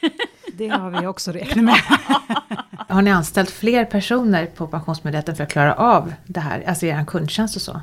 Det 0.58 0.68
har 0.68 1.00
vi 1.00 1.06
också 1.06 1.32
räknat 1.32 1.64
med. 1.64 1.76
Har 2.88 3.02
ni 3.02 3.10
anställt 3.10 3.50
fler 3.50 3.84
personer 3.84 4.46
på 4.46 4.66
Pensionsmyndigheten 4.66 5.36
för 5.36 5.44
att 5.44 5.50
klara 5.50 5.74
av 5.74 6.12
det 6.26 6.40
här, 6.40 6.64
alltså 6.66 6.86
er 6.86 7.04
kundtjänst 7.04 7.56
och 7.56 7.62
så? 7.62 7.80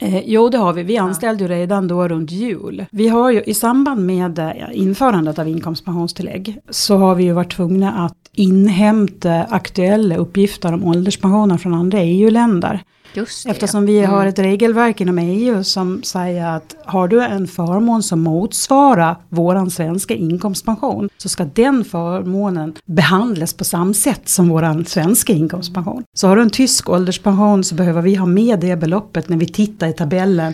Eh, 0.00 0.18
jo, 0.24 0.48
det 0.48 0.58
har 0.58 0.72
vi. 0.72 0.82
Vi 0.82 0.98
anställde 0.98 1.44
ju 1.44 1.48
redan 1.48 1.88
då 1.88 2.08
runt 2.08 2.30
jul. 2.30 2.84
Vi 2.90 3.08
har 3.08 3.30
ju 3.30 3.42
i 3.42 3.54
samband 3.54 4.06
med 4.06 4.38
eh, 4.38 4.52
införandet 4.72 5.38
av 5.38 5.48
inkomstpensionstillägg 5.48 6.58
så 6.70 6.96
har 6.96 7.14
vi 7.14 7.24
ju 7.24 7.32
varit 7.32 7.52
tvungna 7.52 8.04
att 8.04 8.16
inhämta 8.32 9.42
aktuella 9.42 10.16
uppgifter 10.16 10.72
om 10.74 10.84
ålderspensioner 10.84 11.56
från 11.56 11.74
andra 11.74 11.98
EU-länder. 12.00 12.82
Eftersom 13.46 13.86
vi 13.86 14.04
har 14.04 14.16
Mm. 14.16 14.28
ett 14.28 14.38
regelverk 14.38 15.00
inom 15.00 15.18
EU 15.18 15.64
som 15.64 16.02
säger 16.02 16.46
att 16.56 16.76
har 16.84 17.08
du 17.08 17.22
en 17.22 17.46
förmån 17.46 18.02
som 18.02 18.20
motsvarar 18.20 19.16
våran 19.28 19.70
svenska 19.70 20.14
inkomstpension 20.14 21.08
så 21.18 21.28
ska 21.28 21.44
den 21.44 21.84
förmånen 21.84 22.74
behandlas 22.86 23.54
på 23.54 23.64
samma 23.64 23.94
sätt 23.94 24.28
som 24.28 24.48
våran 24.48 24.84
svenska 24.84 25.32
inkomstpension. 25.32 26.02
Så 26.16 26.28
har 26.28 26.36
du 26.36 26.42
en 26.42 26.50
tysk 26.50 26.88
ålderspension 26.88 27.64
så 27.64 27.74
behöver 27.74 28.02
vi 28.02 28.14
ha 28.14 28.26
med 28.26 28.60
det 28.60 28.76
beloppet 28.76 29.28
när 29.28 29.36
vi 29.36 29.46
tittar 29.46 29.86
i 29.86 29.92
tabellen. 29.92 30.52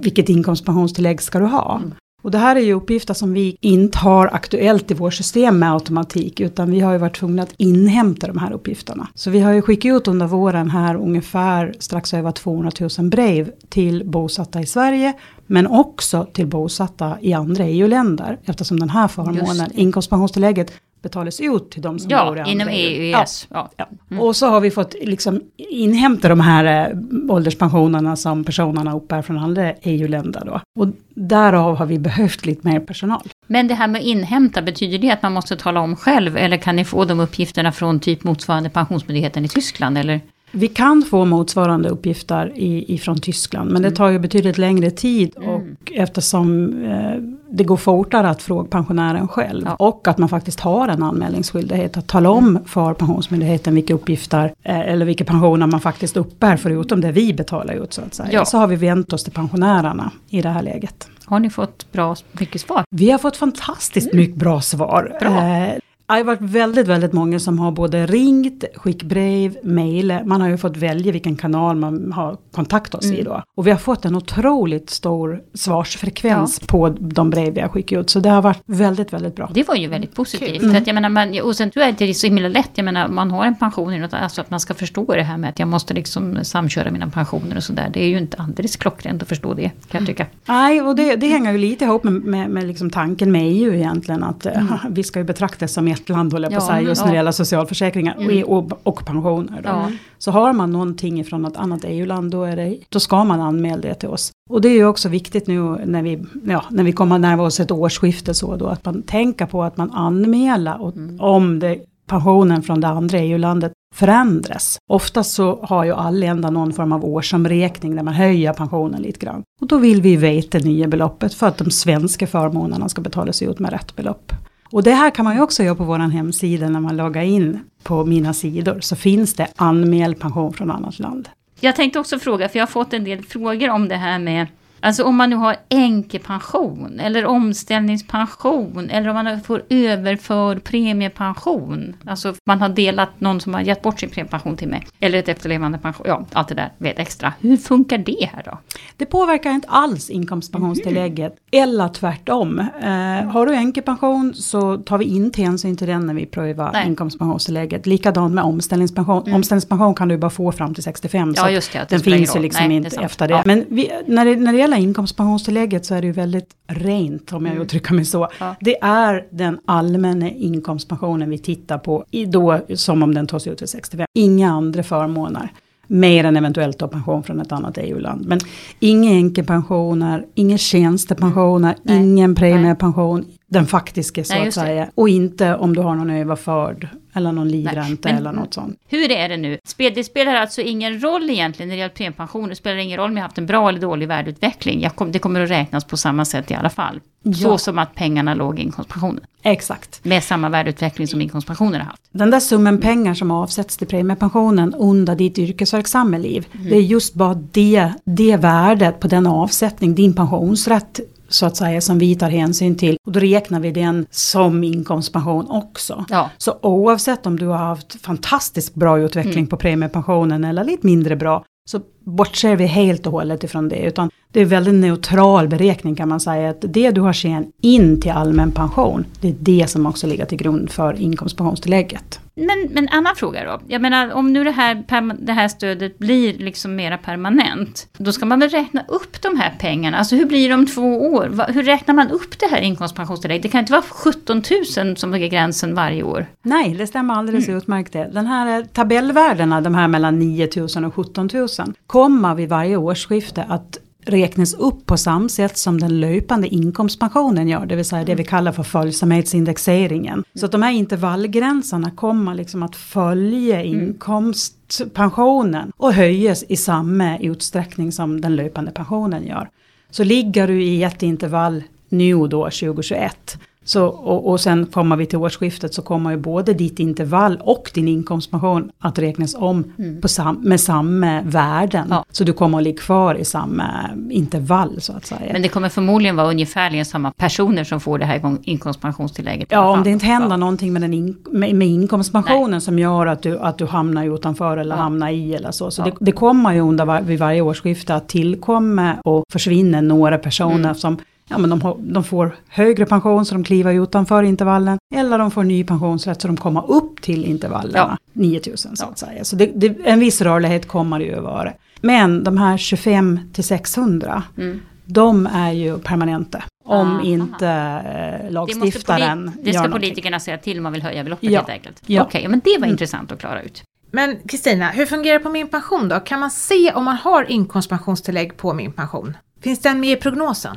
Vilket 0.00 0.28
inkomstpensionstillägg 0.28 1.22
ska 1.22 1.38
du 1.38 1.44
ha? 1.46 1.76
Mm. 1.76 1.92
Och 2.22 2.30
det 2.30 2.38
här 2.38 2.56
är 2.56 2.60
ju 2.60 2.72
uppgifter 2.72 3.14
som 3.14 3.32
vi 3.32 3.56
inte 3.60 3.98
har 3.98 4.26
aktuellt 4.26 4.90
i 4.90 4.94
vårt 4.94 5.14
system 5.14 5.58
med 5.58 5.72
automatik 5.72 6.40
utan 6.40 6.70
vi 6.70 6.80
har 6.80 6.92
ju 6.92 6.98
varit 6.98 7.16
tvungna 7.16 7.42
att 7.42 7.54
inhämta 7.56 8.26
de 8.26 8.38
här 8.38 8.52
uppgifterna. 8.52 9.08
Så 9.14 9.30
vi 9.30 9.40
har 9.40 9.52
ju 9.52 9.62
skickat 9.62 9.96
ut 9.96 10.08
under 10.08 10.26
våren 10.26 10.70
här 10.70 10.94
ungefär 10.94 11.74
strax 11.78 12.14
över 12.14 12.30
200 12.30 12.70
000 12.98 13.10
brev 13.10 13.50
till 13.68 14.02
bosatta 14.06 14.60
i 14.60 14.66
Sverige 14.66 15.12
men 15.46 15.66
också 15.66 16.26
till 16.32 16.46
bosatta 16.46 17.16
i 17.20 17.32
andra 17.32 17.64
EU-länder 17.64 18.38
eftersom 18.44 18.80
den 18.80 18.90
här 18.90 19.08
förmånen, 19.08 19.70
inkomstpensionstillägget 19.74 20.72
betalas 21.02 21.40
ut 21.40 21.70
till 21.70 21.82
de 21.82 21.98
som 21.98 22.08
bor 22.08 22.16
i 22.16 22.20
Ja, 22.20 22.28
andra 22.28 22.46
inom 22.46 22.68
EU 22.68 23.14
och 23.14 23.22
ES. 23.22 23.46
Ja. 23.50 23.70
Ja. 23.76 23.86
Och 24.18 24.36
så 24.36 24.46
har 24.46 24.60
vi 24.60 24.70
fått 24.70 24.94
liksom 25.02 25.40
inhämta 25.56 26.28
de 26.28 26.40
här 26.40 26.90
eh, 26.90 26.96
ålderspensionerna 27.28 28.16
som 28.16 28.44
personerna 28.44 28.96
uppbär 28.96 29.22
från 29.22 29.38
andra 29.38 29.72
EU-länder 29.72 30.42
då. 30.46 30.60
Och 30.78 30.88
därav 31.14 31.76
har 31.76 31.86
vi 31.86 31.98
behövt 31.98 32.46
lite 32.46 32.68
mer 32.68 32.80
personal. 32.80 33.22
Men 33.46 33.68
det 33.68 33.74
här 33.74 33.88
med 33.88 34.02
inhämta, 34.02 34.62
betyder 34.62 34.98
det 34.98 35.10
att 35.10 35.22
man 35.22 35.32
måste 35.32 35.56
tala 35.56 35.80
om 35.80 35.96
själv? 35.96 36.36
Eller 36.36 36.56
kan 36.56 36.76
ni 36.76 36.84
få 36.84 37.04
de 37.04 37.20
uppgifterna 37.20 37.72
från 37.72 38.00
typ 38.00 38.24
motsvarande 38.24 38.70
Pensionsmyndigheten 38.70 39.44
i 39.44 39.48
Tyskland? 39.48 39.98
Eller? 39.98 40.20
Vi 40.52 40.68
kan 40.68 41.02
få 41.02 41.24
motsvarande 41.24 41.88
uppgifter 41.88 42.52
i, 42.56 42.94
ifrån 42.94 43.20
Tyskland, 43.20 43.70
men 43.70 43.82
det 43.82 43.90
tar 43.90 44.08
ju 44.08 44.18
betydligt 44.18 44.58
längre 44.58 44.90
tid 44.90 45.34
och 45.36 45.92
eftersom 45.94 46.74
eh, 46.84 47.22
det 47.52 47.64
går 47.64 47.76
fortare 47.76 48.28
att 48.30 48.42
fråga 48.42 48.68
pensionären 48.68 49.28
själv 49.28 49.62
Ja. 49.66 49.74
och 49.74 50.08
att 50.08 50.18
man 50.18 50.28
faktiskt 50.28 50.60
har 50.60 50.88
en 50.88 51.02
anmälningsskyldighet 51.02 51.96
att 51.96 52.06
tala 52.06 52.30
om 52.30 52.58
för 52.66 52.94
Pensionsmyndigheten 52.94 53.74
vilka 53.74 53.94
uppgifter 53.94 54.44
eh, 54.62 54.80
eller 54.80 55.06
vilka 55.06 55.24
pensioner 55.24 55.66
man 55.66 55.80
faktiskt 55.80 56.16
uppbär 56.16 56.56
förutom 56.56 57.00
det 57.00 57.12
vi 57.12 57.34
betalar 57.34 57.74
ut 57.74 57.92
så 57.92 58.00
att 58.02 58.14
säga. 58.14 58.28
Ja. 58.32 58.44
Så 58.44 58.58
har 58.58 58.66
vi 58.66 58.76
vänt 58.76 59.12
oss 59.12 59.24
till 59.24 59.32
pensionärerna 59.32 60.10
i 60.28 60.42
det 60.42 60.48
här 60.48 60.62
läget. 60.62 61.08
Har 61.24 61.40
ni 61.40 61.50
fått 61.50 61.92
bra 61.92 62.16
mycket 62.32 62.60
svar? 62.60 62.84
Vi 62.90 63.10
har 63.10 63.18
fått 63.18 63.36
fantastiskt 63.36 64.12
mycket 64.12 64.36
bra 64.36 64.60
svar. 64.60 65.16
Bra. 65.20 65.30
Eh, 65.46 65.72
det 66.16 66.20
har 66.20 66.24
varit 66.24 66.40
väldigt, 66.40 66.86
väldigt 66.86 67.12
många 67.12 67.38
som 67.38 67.58
har 67.58 67.72
både 67.72 68.06
ringt, 68.06 68.64
skickat 68.74 69.08
brev, 69.08 69.56
mejlat. 69.62 70.26
Man 70.26 70.40
har 70.40 70.48
ju 70.48 70.58
fått 70.58 70.76
välja 70.76 71.12
vilken 71.12 71.36
kanal 71.36 71.76
man 71.76 72.12
har 72.12 72.36
kontaktat 72.52 72.94
oss 72.94 73.12
i 73.12 73.22
då. 73.22 73.42
Och 73.56 73.66
vi 73.66 73.70
har 73.70 73.78
fått 73.78 74.04
en 74.04 74.16
otroligt 74.16 74.90
stor 74.90 75.42
svarsfrekvens 75.54 76.60
på 76.60 76.88
de 76.88 77.30
brev 77.30 77.54
vi 77.54 77.60
har 77.60 77.68
skickat 77.68 77.98
ut. 77.98 78.10
Så 78.10 78.20
det 78.20 78.28
har 78.28 78.42
varit 78.42 78.62
väldigt, 78.66 79.12
väldigt 79.12 79.36
bra. 79.36 79.50
Det 79.54 79.68
var 79.68 79.74
ju 79.74 79.88
väldigt 79.88 80.14
positivt. 80.14 80.60
För 80.60 80.76
att 80.76 80.86
jag 80.86 80.94
menar, 80.94 81.08
man, 81.08 81.40
och 81.40 81.56
sen 81.56 81.70
tror 81.70 81.84
jag 81.84 81.92
att 81.92 81.98
det 81.98 82.04
är 82.04 82.12
så 82.12 82.26
himla 82.26 82.48
lätt. 82.48 82.70
Jag 82.74 82.84
menar, 82.84 83.08
man 83.08 83.30
har 83.30 83.44
en 83.44 83.54
pension, 83.54 84.00
något, 84.00 84.14
alltså 84.14 84.40
att 84.40 84.50
man 84.50 84.60
ska 84.60 84.74
förstå 84.74 85.14
det 85.14 85.22
här 85.22 85.36
med 85.36 85.50
att 85.50 85.58
jag 85.58 85.68
måste 85.68 85.94
liksom 85.94 86.38
samköra 86.42 86.90
mina 86.90 87.10
pensioner 87.10 87.56
och 87.56 87.62
sådär. 87.62 87.90
Det 87.92 88.02
är 88.02 88.08
ju 88.08 88.18
inte 88.18 88.36
alldeles 88.36 88.76
klockrent 88.76 89.22
att 89.22 89.28
förstå 89.28 89.54
det, 89.54 89.70
kan 89.90 90.00
jag 90.00 90.06
tycka. 90.06 90.26
Nej, 90.46 90.82
och 90.82 90.96
det, 90.96 91.16
det 91.16 91.26
hänger 91.26 91.52
ju 91.52 91.58
lite 91.58 91.84
ihop 91.84 92.04
med, 92.04 92.12
med, 92.12 92.50
med 92.50 92.66
liksom 92.66 92.90
tanken 92.90 93.32
med 93.32 93.42
EU 93.42 93.74
egentligen. 93.74 94.24
Att 94.24 94.46
eh, 94.46 94.62
vi 94.90 95.02
ska 95.02 95.18
ju 95.18 95.24
betraktas 95.24 95.72
som 95.72 95.88
ett 95.88 95.99
land, 96.08 96.32
håller 96.32 96.50
jag 96.50 96.52
på 96.52 96.64
att 96.64 96.70
Ja, 96.70 96.74
säga, 96.76 96.88
just 96.88 97.00
ja. 97.00 97.04
när 97.04 97.12
det 97.12 97.16
gäller 97.16 97.32
socialförsäkringar 97.32 98.44
och, 98.46 98.58
och, 98.58 98.80
och 98.82 99.06
pensioner. 99.06 99.62
Då. 99.62 99.68
Ja. 99.68 99.90
Så 100.18 100.30
har 100.30 100.52
man 100.52 100.72
någonting 100.72 101.24
från 101.24 101.44
ett 101.44 101.56
annat 101.56 101.80
EU-land, 101.84 102.30
då, 102.30 102.44
är 102.44 102.56
det, 102.56 102.76
då 102.88 103.00
ska 103.00 103.24
man 103.24 103.40
anmäla 103.40 103.82
det 103.82 103.94
till 103.94 104.08
oss. 104.08 104.32
Och 104.50 104.60
det 104.60 104.68
är 104.68 104.74
ju 104.74 104.86
också 104.86 105.08
viktigt 105.08 105.46
nu 105.46 105.60
när 105.84 106.02
vi, 106.02 106.22
ja, 106.44 106.64
när 106.70 106.84
vi 106.84 106.92
kommer 106.92 107.18
närmare 107.18 107.46
oss 107.46 107.60
ett 107.60 107.70
årsskifte 107.70 108.34
så 108.34 108.56
då, 108.56 108.66
att 108.66 108.84
man 108.84 109.02
tänker 109.02 109.46
på 109.46 109.62
att 109.62 109.76
man 109.76 109.90
anmäler 109.90 110.82
och, 110.82 110.94
om 111.18 111.58
det, 111.58 111.78
pensionen 112.10 112.62
från 112.62 112.80
det 112.80 112.88
andra 112.88 113.18
EU-landet 113.18 113.72
förändras. 113.94 114.78
Oftast 114.90 115.32
så 115.32 115.58
har 115.62 115.84
ju 115.84 116.10
länder 116.10 116.50
någon 116.50 116.72
form 116.72 116.92
av 116.92 117.04
årsomräkning 117.04 117.96
där 117.96 118.02
man 118.02 118.14
höjer 118.14 118.52
pensionen 118.52 119.02
lite 119.02 119.18
grann. 119.18 119.42
Och 119.60 119.66
då 119.66 119.78
vill 119.78 120.02
vi 120.02 120.16
veta 120.16 120.58
nya 120.58 120.88
beloppet 120.88 121.34
för 121.34 121.46
att 121.46 121.58
de 121.58 121.70
svenska 121.70 122.26
förmånerna 122.26 122.88
ska 122.88 123.00
betalas 123.00 123.42
ut 123.42 123.58
med 123.58 123.70
rätt 123.70 123.96
belopp. 123.96 124.32
Och 124.72 124.82
det 124.82 124.92
här 124.92 125.10
kan 125.10 125.24
man 125.24 125.36
ju 125.36 125.42
också 125.42 125.62
göra 125.62 125.74
på 125.74 125.84
vår 125.84 125.98
hemsida 125.98 126.68
när 126.68 126.80
man 126.80 126.96
loggar 126.96 127.22
in 127.22 127.60
på 127.82 128.04
mina 128.04 128.34
sidor. 128.34 128.80
Så 128.80 128.96
finns 128.96 129.34
det 129.34 129.46
anmäl 129.56 130.14
pension 130.14 130.52
från 130.52 130.70
annat 130.70 130.98
land. 130.98 131.28
Jag 131.60 131.76
tänkte 131.76 131.98
också 131.98 132.18
fråga, 132.18 132.48
för 132.48 132.58
jag 132.58 132.66
har 132.66 132.70
fått 132.70 132.92
en 132.92 133.04
del 133.04 133.22
frågor 133.24 133.70
om 133.70 133.88
det 133.88 133.96
här 133.96 134.18
med 134.18 134.46
Alltså 134.80 135.04
om 135.04 135.16
man 135.16 135.30
nu 135.30 135.36
har 135.36 135.56
änkepension 135.68 137.00
eller 137.00 137.26
omställningspension 137.26 138.90
eller 138.90 139.08
om 139.08 139.14
man 139.14 139.40
får 139.40 139.62
överförd 139.68 140.64
premiepension. 140.64 141.96
Alltså 142.06 142.34
man 142.46 142.60
har 142.60 142.68
delat 142.68 143.20
någon 143.20 143.40
som 143.40 143.54
har 143.54 143.60
gett 143.60 143.82
bort 143.82 144.00
sin 144.00 144.10
premiepension 144.10 144.56
till 144.56 144.68
mig. 144.68 144.86
Eller 145.00 145.18
ett 145.18 145.28
efterlevande 145.28 145.78
pension, 145.78 146.06
ja 146.08 146.26
allt 146.32 146.48
det 146.48 146.54
där 146.54 146.72
vet 146.78 146.98
extra. 146.98 147.32
Hur 147.40 147.56
funkar 147.56 147.98
det 147.98 148.28
här 148.32 148.42
då? 148.44 148.58
Det 148.96 149.06
påverkar 149.06 149.50
inte 149.50 149.68
alls 149.68 150.10
inkomstpensionstillägget 150.10 151.36
mm. 151.52 151.64
eller 151.64 151.88
tvärtom. 151.88 152.58
Eh, 152.58 153.30
har 153.30 153.46
du 153.46 153.54
änkepension 153.54 154.34
så 154.34 154.76
tar 154.76 154.98
vi 154.98 155.04
inte 155.04 155.42
hänsyn 155.42 155.76
till 155.76 155.86
den 155.86 156.06
när 156.06 156.14
vi 156.14 156.26
prövar 156.26 156.72
Nej. 156.72 156.86
inkomstpensionstillägget. 156.86 157.86
Likadant 157.86 158.34
med 158.34 158.44
omställningspension. 158.44 159.22
Mm. 159.22 159.34
Omställningspension 159.34 159.94
kan 159.94 160.08
du 160.08 160.16
bara 160.16 160.30
få 160.30 160.52
fram 160.52 160.74
till 160.74 160.82
65. 160.82 161.34
Ja, 161.36 161.50
just 161.50 161.72
det, 161.72 161.86
den 161.88 162.00
finns 162.00 162.36
ju 162.36 162.40
liksom 162.40 162.68
Nej, 162.68 162.76
inte 162.76 163.00
efter 163.00 163.28
det. 163.28 163.34
Ja. 163.34 163.42
Men 163.44 163.64
vi, 163.68 163.90
när, 164.06 164.24
det, 164.24 164.36
när 164.36 164.52
det 164.52 164.58
gäller 164.58 164.69
inkomstpensionstillägget 164.78 165.84
så 165.84 165.94
är 165.94 166.00
det 166.00 166.06
ju 166.06 166.12
väldigt 166.12 166.50
rent 166.66 167.32
om 167.32 167.46
jag 167.46 167.52
mm. 167.52 167.62
uttrycker 167.62 167.94
mig 167.94 168.04
så. 168.04 168.28
Ja. 168.40 168.56
Det 168.60 168.82
är 168.82 169.26
den 169.30 169.58
allmänna 169.64 170.30
inkomstpensionen 170.30 171.30
vi 171.30 171.38
tittar 171.38 171.78
på 171.78 172.04
i 172.10 172.24
då 172.24 172.60
som 172.74 173.02
om 173.02 173.14
den 173.14 173.26
tas 173.26 173.46
ut 173.46 173.62
vid 173.62 173.68
65. 173.68 174.06
Inga 174.14 174.50
andra 174.50 174.82
förmåner. 174.82 175.52
Mer 175.86 176.24
än 176.24 176.36
eventuellt 176.36 176.78
då 176.78 176.88
pension 176.88 177.22
från 177.22 177.40
ett 177.40 177.52
annat 177.52 177.78
EU-land. 177.78 178.26
Men 178.26 178.40
inga 178.78 179.10
änkepensioner, 179.10 180.26
inga 180.34 180.58
tjänstepensioner, 180.58 181.76
mm. 181.88 182.02
ingen 182.02 182.34
premiepension. 182.34 183.24
Den 183.46 183.66
faktiska 183.66 184.24
så 184.24 184.34
Nej, 184.34 184.48
att 184.48 184.54
säga. 184.54 184.90
Och 184.94 185.08
inte 185.08 185.56
om 185.56 185.76
du 185.76 185.82
har 185.82 185.94
någon 185.94 186.10
överförd 186.10 186.88
eller 187.12 187.32
någon 187.32 187.48
livränta 187.48 188.08
eller 188.08 188.32
något 188.32 188.54
sånt. 188.54 188.78
Hur 188.88 189.10
är 189.10 189.28
det 189.28 189.36
nu? 189.36 189.58
Det 189.76 190.04
spelar 190.04 190.34
alltså 190.34 190.60
ingen 190.60 191.02
roll 191.02 191.30
egentligen 191.30 191.68
när 191.68 191.76
det 191.76 191.80
gäller 191.80 191.94
premiepensioner. 191.94 192.48
Det 192.48 192.56
spelar 192.56 192.76
ingen 192.76 192.98
roll 192.98 193.10
om 193.10 193.16
jag 193.16 193.24
haft 193.24 193.38
en 193.38 193.46
bra 193.46 193.68
eller 193.68 193.80
dålig 193.80 194.08
värdeutveckling. 194.08 194.88
Kom, 194.94 195.12
det 195.12 195.18
kommer 195.18 195.40
att 195.40 195.50
räknas 195.50 195.84
på 195.84 195.96
samma 195.96 196.24
sätt 196.24 196.50
i 196.50 196.54
alla 196.54 196.70
fall. 196.70 197.00
Ja. 197.22 197.32
Så 197.32 197.58
som 197.58 197.78
att 197.78 197.94
pengarna 197.94 198.34
låg 198.34 198.58
i 198.58 198.62
inkomstpensionen. 198.62 199.20
Exakt. 199.42 200.04
Med 200.04 200.24
samma 200.24 200.48
värdeutveckling 200.48 201.08
som 201.08 201.20
inkomstpensioner 201.20 201.78
har 201.78 201.86
haft. 201.86 202.02
Den 202.12 202.30
där 202.30 202.40
summan 202.40 202.78
pengar 202.78 203.14
som 203.14 203.30
avsätts 203.30 203.76
till 203.76 203.86
premiepensionen 203.86 204.74
under 204.74 205.14
ditt 205.14 205.38
yrkesverksamma 205.38 206.18
liv. 206.18 206.46
Mm. 206.52 206.70
Det 206.70 206.76
är 206.76 206.80
just 206.80 207.14
bara 207.14 207.34
det, 207.34 207.92
det 208.04 208.36
värdet 208.36 209.00
på 209.00 209.08
den 209.08 209.26
avsättning, 209.26 209.94
din 209.94 210.14
pensionsrätt 210.14 211.00
så 211.30 211.46
att 211.46 211.56
säga 211.56 211.80
som 211.80 211.98
vi 211.98 212.14
tar 212.14 212.30
hänsyn 212.30 212.76
till. 212.76 212.96
Och 213.06 213.12
då 213.12 213.20
räknar 213.20 213.60
vi 213.60 213.70
den 213.70 214.06
som 214.10 214.64
inkomstpension 214.64 215.50
också. 215.50 216.04
Ja. 216.08 216.30
Så 216.38 216.58
oavsett 216.62 217.26
om 217.26 217.38
du 217.38 217.46
har 217.46 217.56
haft 217.56 218.02
fantastiskt 218.02 218.74
bra 218.74 218.98
utveckling 218.98 219.34
mm. 219.34 219.46
på 219.46 219.56
premiepensionen 219.56 220.44
eller 220.44 220.64
lite 220.64 220.86
mindre 220.86 221.16
bra 221.16 221.44
så 221.70 221.80
bortser 222.04 222.56
vi 222.56 222.66
helt 222.66 223.06
och 223.06 223.12
hållet 223.12 223.44
ifrån 223.44 223.68
det. 223.68 223.78
Utan 223.78 224.10
det 224.32 224.40
är 224.40 224.44
väldigt 224.44 224.74
neutral 224.74 225.48
beräkning 225.48 225.96
kan 225.96 226.08
man 226.08 226.20
säga. 226.20 226.50
Att 226.50 226.64
det 226.68 226.90
du 226.90 227.00
har 227.00 227.12
tjänat 227.12 227.46
in 227.60 228.00
till 228.00 228.10
allmän 228.10 228.52
pension, 228.52 229.04
det 229.20 229.28
är 229.28 229.34
det 229.38 229.70
som 229.70 229.86
också 229.86 230.06
ligger 230.06 230.24
till 230.24 230.38
grund 230.38 230.70
för 230.70 231.00
inkomstpensionstillägget. 231.00 232.20
Men, 232.46 232.68
men 232.70 232.88
annan 232.88 233.16
fråga 233.16 233.44
då. 233.44 233.60
Jag 233.68 233.82
menar 233.82 234.12
om 234.12 234.32
nu 234.32 234.44
det 234.44 234.50
här, 234.50 234.84
det 235.18 235.32
här 235.32 235.48
stödet 235.48 235.98
blir 235.98 236.38
liksom 236.38 236.76
mera 236.76 236.98
permanent. 236.98 237.88
Då 237.98 238.12
ska 238.12 238.26
man 238.26 238.40
väl 238.40 238.48
räkna 238.48 238.84
upp 238.88 239.22
de 239.22 239.36
här 239.36 239.54
pengarna. 239.58 239.98
Alltså 239.98 240.16
hur 240.16 240.26
blir 240.26 240.48
det 240.48 240.54
om 240.54 240.66
två 240.66 241.12
år? 241.12 241.52
Hur 241.52 241.62
räknar 241.62 241.94
man 241.94 242.10
upp 242.10 242.38
det 242.38 242.46
här 242.46 242.60
inkomstpensionstillägget? 242.60 243.42
Det 243.42 243.48
kan 243.48 243.60
inte 243.60 243.72
vara 243.72 243.82
17 243.82 244.42
000 244.76 244.96
som 244.96 245.14
är 245.14 245.18
gränsen 245.18 245.74
varje 245.74 246.02
år. 246.02 246.26
Nej, 246.42 246.74
det 246.74 246.86
stämmer 246.86 247.14
alldeles 247.14 247.48
mm. 247.48 247.58
utmärkt 247.58 247.92
det. 247.92 248.10
Den 248.12 248.26
här 248.26 248.64
tabellvärdena, 248.64 249.60
de 249.60 249.74
här 249.74 249.88
mellan 249.88 250.18
9 250.18 250.48
000 250.76 250.84
och 250.84 250.94
17 250.94 251.28
000, 251.32 251.48
kommer 251.86 252.34
vid 252.34 252.48
varje 252.48 252.76
årsskifte 252.76 253.44
att 253.48 253.78
räknas 254.04 254.54
upp 254.54 254.86
på 254.86 254.96
samma 254.96 255.28
sätt 255.28 255.58
som 255.58 255.80
den 255.80 256.00
löpande 256.00 256.48
inkomstpensionen 256.48 257.48
gör, 257.48 257.66
det 257.66 257.76
vill 257.76 257.84
säga 257.84 258.04
det 258.04 258.14
vi 258.14 258.24
kallar 258.24 258.52
för 258.52 258.62
följsamhetsindexeringen. 258.62 260.24
Så 260.34 260.46
att 260.46 260.52
de 260.52 260.62
här 260.62 260.72
intervallgränserna 260.72 261.90
kommer 261.90 262.34
liksom 262.34 262.62
att 262.62 262.76
följa 262.76 263.62
mm. 263.62 263.80
inkomstpensionen 263.80 265.72
och 265.76 265.92
höjas 265.92 266.44
i 266.48 266.56
samma 266.56 267.18
utsträckning 267.18 267.92
som 267.92 268.20
den 268.20 268.36
löpande 268.36 268.70
pensionen 268.70 269.26
gör. 269.26 269.50
Så 269.90 270.04
ligger 270.04 270.48
du 270.48 270.62
i 270.62 270.82
ett 270.82 271.02
intervall 271.02 271.62
nu 271.88 272.14
då 272.14 272.44
2021 272.44 273.38
så, 273.64 273.86
och, 273.86 274.30
och 274.30 274.40
sen 274.40 274.66
kommer 274.66 274.96
vi 274.96 275.06
till 275.06 275.18
årsskiftet 275.18 275.74
så 275.74 275.82
kommer 275.82 276.10
ju 276.10 276.16
både 276.16 276.54
ditt 276.54 276.78
intervall 276.78 277.38
och 277.40 277.70
din 277.74 277.88
inkomstpension 277.88 278.70
att 278.78 278.98
räknas 278.98 279.34
om 279.34 279.72
mm. 279.78 280.00
på 280.00 280.08
sam, 280.08 280.40
med 280.42 280.60
samma 280.60 281.20
värden. 281.20 281.86
Ja. 281.90 282.04
Så 282.10 282.24
du 282.24 282.32
kommer 282.32 282.58
att 282.58 282.64
ligga 282.64 282.82
kvar 282.82 283.14
i 283.14 283.24
samma 283.24 283.90
intervall 284.10 284.80
så 284.80 284.92
att 284.92 285.06
säga. 285.06 285.32
Men 285.32 285.42
det 285.42 285.48
kommer 285.48 285.68
förmodligen 285.68 286.16
vara 286.16 286.28
ungefärligen 286.28 286.84
samma 286.84 287.10
personer 287.10 287.64
som 287.64 287.80
får 287.80 287.98
det 287.98 288.04
här 288.04 288.36
inkomstpensionstillägget? 288.42 289.48
Ja, 289.50 289.70
om 289.70 289.82
det 289.82 289.90
inte 289.90 290.06
händer 290.06 290.30
ja. 290.30 290.36
någonting 290.36 290.72
med, 290.72 290.82
den 290.82 290.94
in, 290.94 291.16
med, 291.30 291.54
med 291.54 291.68
inkomstpensionen 291.68 292.50
Nej. 292.50 292.60
som 292.60 292.78
gör 292.78 293.06
att 293.06 293.22
du, 293.22 293.38
att 293.38 293.58
du 293.58 293.66
hamnar 293.66 294.14
utanför 294.14 294.56
eller 294.56 294.76
ja. 294.76 294.82
hamnar 294.82 295.10
i 295.10 295.34
eller 295.34 295.50
så. 295.50 295.70
Så 295.70 295.82
ja. 295.82 295.84
det, 295.84 295.92
det, 296.00 296.12
kommer 296.12 296.52
ju 296.52 296.60
under 296.60 296.84
var, 296.84 297.00
vid 297.00 297.18
varje 297.18 297.40
årsskifte 297.40 297.94
att 297.94 298.08
tillkomma 298.08 298.96
och 299.04 299.24
försvinna 299.32 299.80
några 299.80 300.18
personer 300.18 300.54
mm. 300.56 300.74
som 300.74 300.98
ja, 301.30 301.38
men 301.38 301.50
de, 301.50 301.76
de, 301.92 302.04
får 302.04 302.36
högre 302.48 302.86
pension 302.86 303.24
så 303.24 303.34
de 303.34 303.44
kliver 303.44 303.82
utanför 303.82 304.22
intervallen. 304.22 304.78
Eller 304.94 305.18
de 305.18 305.30
får 305.30 305.44
ny 305.44 305.64
pensionsrätt 305.64 306.22
så 306.22 306.28
de 306.28 306.36
kommer 306.36 306.70
upp 306.70 307.02
till 307.02 307.24
intervallerna, 307.24 307.98
ja. 308.12 308.20
9000 308.22 308.76
så 308.76 308.86
att 308.86 308.98
säga. 308.98 309.24
Så 309.24 309.36
det, 309.36 309.50
det, 309.54 309.76
en 309.84 310.00
viss 310.00 310.20
rörlighet 310.20 310.68
kommer 310.68 310.98
det 310.98 311.04
ju 311.04 311.16
att 311.16 311.22
vara. 311.22 311.52
Men 311.80 312.24
de 312.24 312.36
här 312.36 312.56
25 312.56 313.20
till 313.32 313.44
600, 313.44 314.22
mm. 314.38 314.60
de 314.84 315.26
är 315.26 315.52
ju 315.52 315.78
permanenta. 315.78 316.42
Om 316.64 316.96
ah, 316.96 317.02
inte 317.02 317.48
eh, 317.48 318.30
lagstiftaren 318.30 319.32
Det, 319.36 319.42
det 319.42 319.58
ska 319.58 319.68
politikerna 319.68 320.20
säga 320.20 320.38
till 320.38 320.56
om 320.56 320.62
man 320.62 320.72
vill 320.72 320.82
höja 320.82 321.04
beloppet 321.04 321.30
ja. 321.30 321.38
helt 321.38 321.50
enkelt. 321.50 321.82
Ja. 321.86 322.02
Okej, 322.02 322.18
okay, 322.18 322.28
men 322.28 322.40
det 322.44 322.50
var 322.50 322.56
mm. 322.56 322.70
intressant 322.70 323.12
att 323.12 323.18
klara 323.18 323.42
ut. 323.42 323.62
Men 323.90 324.16
Kristina, 324.28 324.70
hur 324.70 324.86
fungerar 324.86 325.18
det 325.18 325.24
på 325.24 325.30
min 325.30 325.48
pension 325.48 325.88
då? 325.88 326.00
Kan 326.00 326.20
man 326.20 326.30
se 326.30 326.72
om 326.72 326.84
man 326.84 326.96
har 326.96 327.30
inkomstpensionstillägg 327.30 328.36
på 328.36 328.52
min 328.52 328.72
pension? 328.72 329.16
Finns 329.40 329.60
den 329.60 329.80
med 329.80 329.90
i 329.90 329.96
prognosen? 329.96 330.56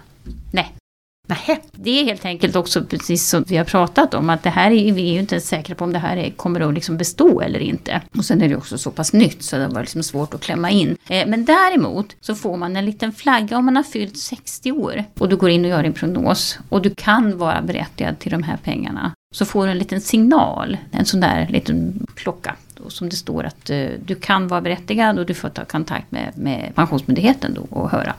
Nej. 0.51 0.73
Nej. 1.27 1.62
Det 1.71 1.99
är 1.99 2.05
helt 2.05 2.25
enkelt 2.25 2.55
också 2.55 2.83
precis 2.83 3.29
som 3.29 3.43
vi 3.47 3.57
har 3.57 3.65
pratat 3.65 4.13
om 4.13 4.29
att 4.29 4.43
det 4.43 4.49
här 4.49 4.71
är 4.71 4.91
vi 4.91 5.09
är 5.09 5.13
ju 5.13 5.19
inte 5.19 5.39
säkra 5.39 5.75
på 5.75 5.83
om 5.83 5.93
det 5.93 5.99
här 5.99 6.17
är, 6.17 6.29
kommer 6.29 6.59
att 6.59 6.73
liksom 6.73 6.97
bestå 6.97 7.41
eller 7.41 7.59
inte. 7.59 8.01
Och 8.17 8.25
sen 8.25 8.41
är 8.41 8.49
det 8.49 8.55
också 8.55 8.77
så 8.77 8.91
pass 8.91 9.13
nytt 9.13 9.43
så 9.43 9.57
det 9.57 9.67
var 9.67 9.81
liksom 9.81 10.03
svårt 10.03 10.33
att 10.33 10.41
klämma 10.41 10.69
in. 10.69 10.97
Eh, 11.09 11.27
men 11.27 11.45
däremot 11.45 12.15
så 12.21 12.36
får 12.36 12.57
man 12.57 12.75
en 12.75 12.86
liten 12.86 13.12
flagga 13.12 13.57
om 13.57 13.65
man 13.65 13.75
har 13.75 13.83
fyllt 13.83 14.17
60 14.17 14.71
år 14.71 15.03
och 15.19 15.29
du 15.29 15.36
går 15.36 15.49
in 15.49 15.65
och 15.65 15.69
gör 15.69 15.83
en 15.83 15.93
prognos 15.93 16.59
och 16.69 16.81
du 16.81 16.89
kan 16.95 17.38
vara 17.38 17.62
berättigad 17.62 18.19
till 18.19 18.31
de 18.31 18.43
här 18.43 18.57
pengarna. 18.57 19.12
Så 19.36 19.45
får 19.45 19.65
du 19.65 19.71
en 19.71 19.77
liten 19.77 20.01
signal, 20.01 20.77
en 20.91 21.05
sån 21.05 21.19
där 21.19 21.47
liten 21.49 22.07
klocka 22.15 22.55
som 22.88 23.09
det 23.09 23.15
står 23.15 23.43
att 23.43 23.69
eh, 23.69 23.88
du 24.05 24.15
kan 24.15 24.47
vara 24.47 24.62
berättigad 24.62 25.19
och 25.19 25.25
du 25.25 25.33
får 25.33 25.49
ta 25.49 25.65
kontakt 25.65 26.12
med, 26.12 26.31
med 26.36 26.71
Pensionsmyndigheten 26.75 27.53
då 27.53 27.62
och 27.69 27.89
höra 27.89 28.13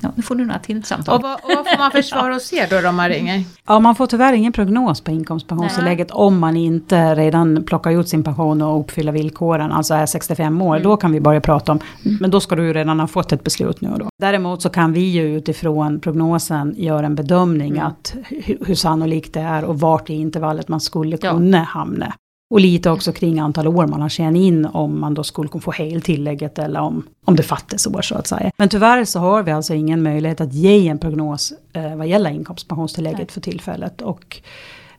Ja, 0.00 0.12
nu 0.16 0.22
får 0.22 0.34
du 0.34 0.44
några 0.44 0.58
till 0.58 0.84
samtal. 0.84 1.14
Och 1.16 1.22
vad, 1.22 1.34
och 1.34 1.40
vad 1.56 1.66
får 1.68 1.78
man 1.78 1.90
för 1.90 2.02
svar 2.02 2.30
och 2.30 2.42
se 2.42 2.66
då, 2.70 2.80
då 2.80 2.92
man 2.92 3.08
ringer? 3.08 3.44
Ja, 3.66 3.78
man 3.78 3.94
får 3.94 4.06
tyvärr 4.06 4.32
ingen 4.32 4.52
prognos 4.52 5.00
på 5.00 5.10
inkomstpensionstillägget 5.10 6.10
om 6.10 6.38
man 6.38 6.56
inte 6.56 7.14
redan 7.14 7.64
plockar 7.64 8.00
ut 8.00 8.08
sin 8.08 8.24
pension 8.24 8.62
och 8.62 8.80
uppfyller 8.80 9.12
villkoren, 9.12 9.72
alltså 9.72 9.94
är 9.94 10.06
65 10.06 10.62
år. 10.62 10.76
Mm. 10.76 10.88
Då 10.88 10.96
kan 10.96 11.12
vi 11.12 11.20
börja 11.20 11.40
prata 11.40 11.72
om, 11.72 11.80
men 12.20 12.30
då 12.30 12.40
ska 12.40 12.56
du 12.56 12.64
ju 12.64 12.72
redan 12.72 13.00
ha 13.00 13.06
fått 13.06 13.32
ett 13.32 13.44
beslut 13.44 13.80
nu 13.80 13.90
då. 13.98 14.08
Däremot 14.18 14.62
så 14.62 14.68
kan 14.68 14.92
vi 14.92 15.00
ju 15.00 15.36
utifrån 15.36 16.00
prognosen 16.00 16.74
göra 16.76 17.06
en 17.06 17.14
bedömning 17.14 17.70
mm. 17.70 17.86
att 17.86 18.14
hur, 18.28 18.58
hur 18.66 18.74
sannolikt 18.74 19.34
det 19.34 19.40
är 19.40 19.64
och 19.64 19.80
vart 19.80 20.10
i 20.10 20.14
intervallet 20.14 20.68
man 20.68 20.80
skulle 20.80 21.16
kunna 21.16 21.58
ja. 21.58 21.62
hamna. 21.62 22.12
Och 22.50 22.60
lite 22.60 22.90
också 22.90 23.12
kring 23.12 23.38
antal 23.38 23.66
år 23.66 23.86
man 23.86 24.02
har 24.02 24.08
tjänat 24.08 24.36
in 24.36 24.66
om 24.66 25.00
man 25.00 25.14
då 25.14 25.24
skulle 25.24 25.48
få 25.60 25.70
heltillägget 25.70 26.58
eller 26.58 26.80
om, 26.80 27.06
om 27.24 27.36
det 27.36 27.42
fattas 27.42 27.86
år 27.86 28.02
så 28.02 28.14
att 28.14 28.26
säga. 28.26 28.50
Men 28.56 28.68
tyvärr 28.68 29.04
så 29.04 29.18
har 29.18 29.42
vi 29.42 29.52
alltså 29.52 29.74
ingen 29.74 30.02
möjlighet 30.02 30.40
att 30.40 30.52
ge 30.52 30.88
en 30.88 30.98
prognos 30.98 31.52
eh, 31.72 31.96
vad 31.96 32.06
gäller 32.06 32.30
inkomstpensionstillägget 32.30 33.18
Nej. 33.18 33.28
för 33.28 33.40
tillfället. 33.40 34.02
Och 34.02 34.40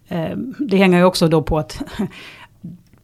eh, 0.08 0.38
det 0.60 0.78
hänger 0.78 0.98
ju 0.98 1.04
också 1.04 1.28
då 1.28 1.42
på 1.42 1.60
att 1.60 1.82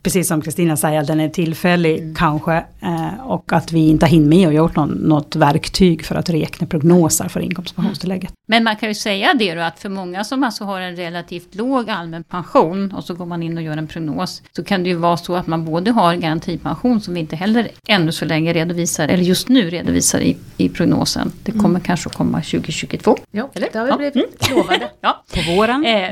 precis 0.03 0.27
som 0.27 0.41
Kristina 0.41 0.77
säger, 0.77 1.03
den 1.03 1.19
är 1.19 1.29
tillfällig 1.29 1.99
mm. 1.99 2.15
kanske. 2.15 2.65
Eh, 2.81 3.27
och 3.27 3.53
att 3.53 3.71
vi 3.71 3.89
inte 3.89 4.05
har 4.05 4.11
hinner 4.11 4.27
med 4.27 4.47
och 4.47 4.53
gjort 4.53 4.75
någon, 4.75 4.89
något 4.89 5.35
verktyg 5.35 6.05
för 6.05 6.15
att 6.15 6.29
räkna 6.29 6.67
prognoser 6.67 7.27
för 7.27 7.39
inkomstpensionstillägget. 7.39 8.29
Mm. 8.29 8.35
Men 8.45 8.63
man 8.63 8.75
kan 8.75 8.89
ju 8.89 8.95
säga 8.95 9.33
det 9.33 9.55
då 9.55 9.61
att 9.61 9.79
för 9.79 9.89
många 9.89 10.23
som 10.23 10.43
alltså 10.43 10.63
har 10.63 10.81
en 10.81 10.95
relativt 10.95 11.55
låg 11.55 11.89
allmän 11.89 12.23
pension 12.23 12.91
och 12.91 13.03
så 13.03 13.13
går 13.13 13.25
man 13.25 13.43
in 13.43 13.57
och 13.57 13.63
gör 13.63 13.77
en 13.77 13.87
prognos. 13.87 14.41
Så 14.55 14.63
kan 14.63 14.83
det 14.83 14.89
ju 14.89 14.95
vara 14.95 15.17
så 15.17 15.35
att 15.35 15.47
man 15.47 15.65
både 15.65 15.91
har 15.91 16.15
garantipension 16.15 17.01
som 17.01 17.13
vi 17.13 17.19
inte 17.19 17.35
heller 17.35 17.67
ännu 17.87 18.11
så 18.11 18.25
länge 18.25 18.53
redovisar, 18.53 19.07
eller 19.07 19.23
just 19.23 19.49
nu 19.49 19.69
redovisar 19.69 20.19
i, 20.19 20.37
i 20.57 20.69
prognosen. 20.69 21.31
Det 21.43 21.51
kommer 21.51 21.65
mm. 21.65 21.81
kanske 21.81 22.09
att 22.09 22.15
komma 22.15 22.41
2022. 22.41 23.17
Ja, 23.31 23.49
eller? 23.53 23.69
det 23.71 23.79
har 23.79 23.85
vi 23.85 24.11
blivit 24.11 24.35
ja. 24.39 24.47
Mm. 24.51 24.57
lovade. 24.57 24.89
ja. 25.01 25.23
På 25.33 25.55
våren. 25.55 25.85
Eh, 25.85 26.09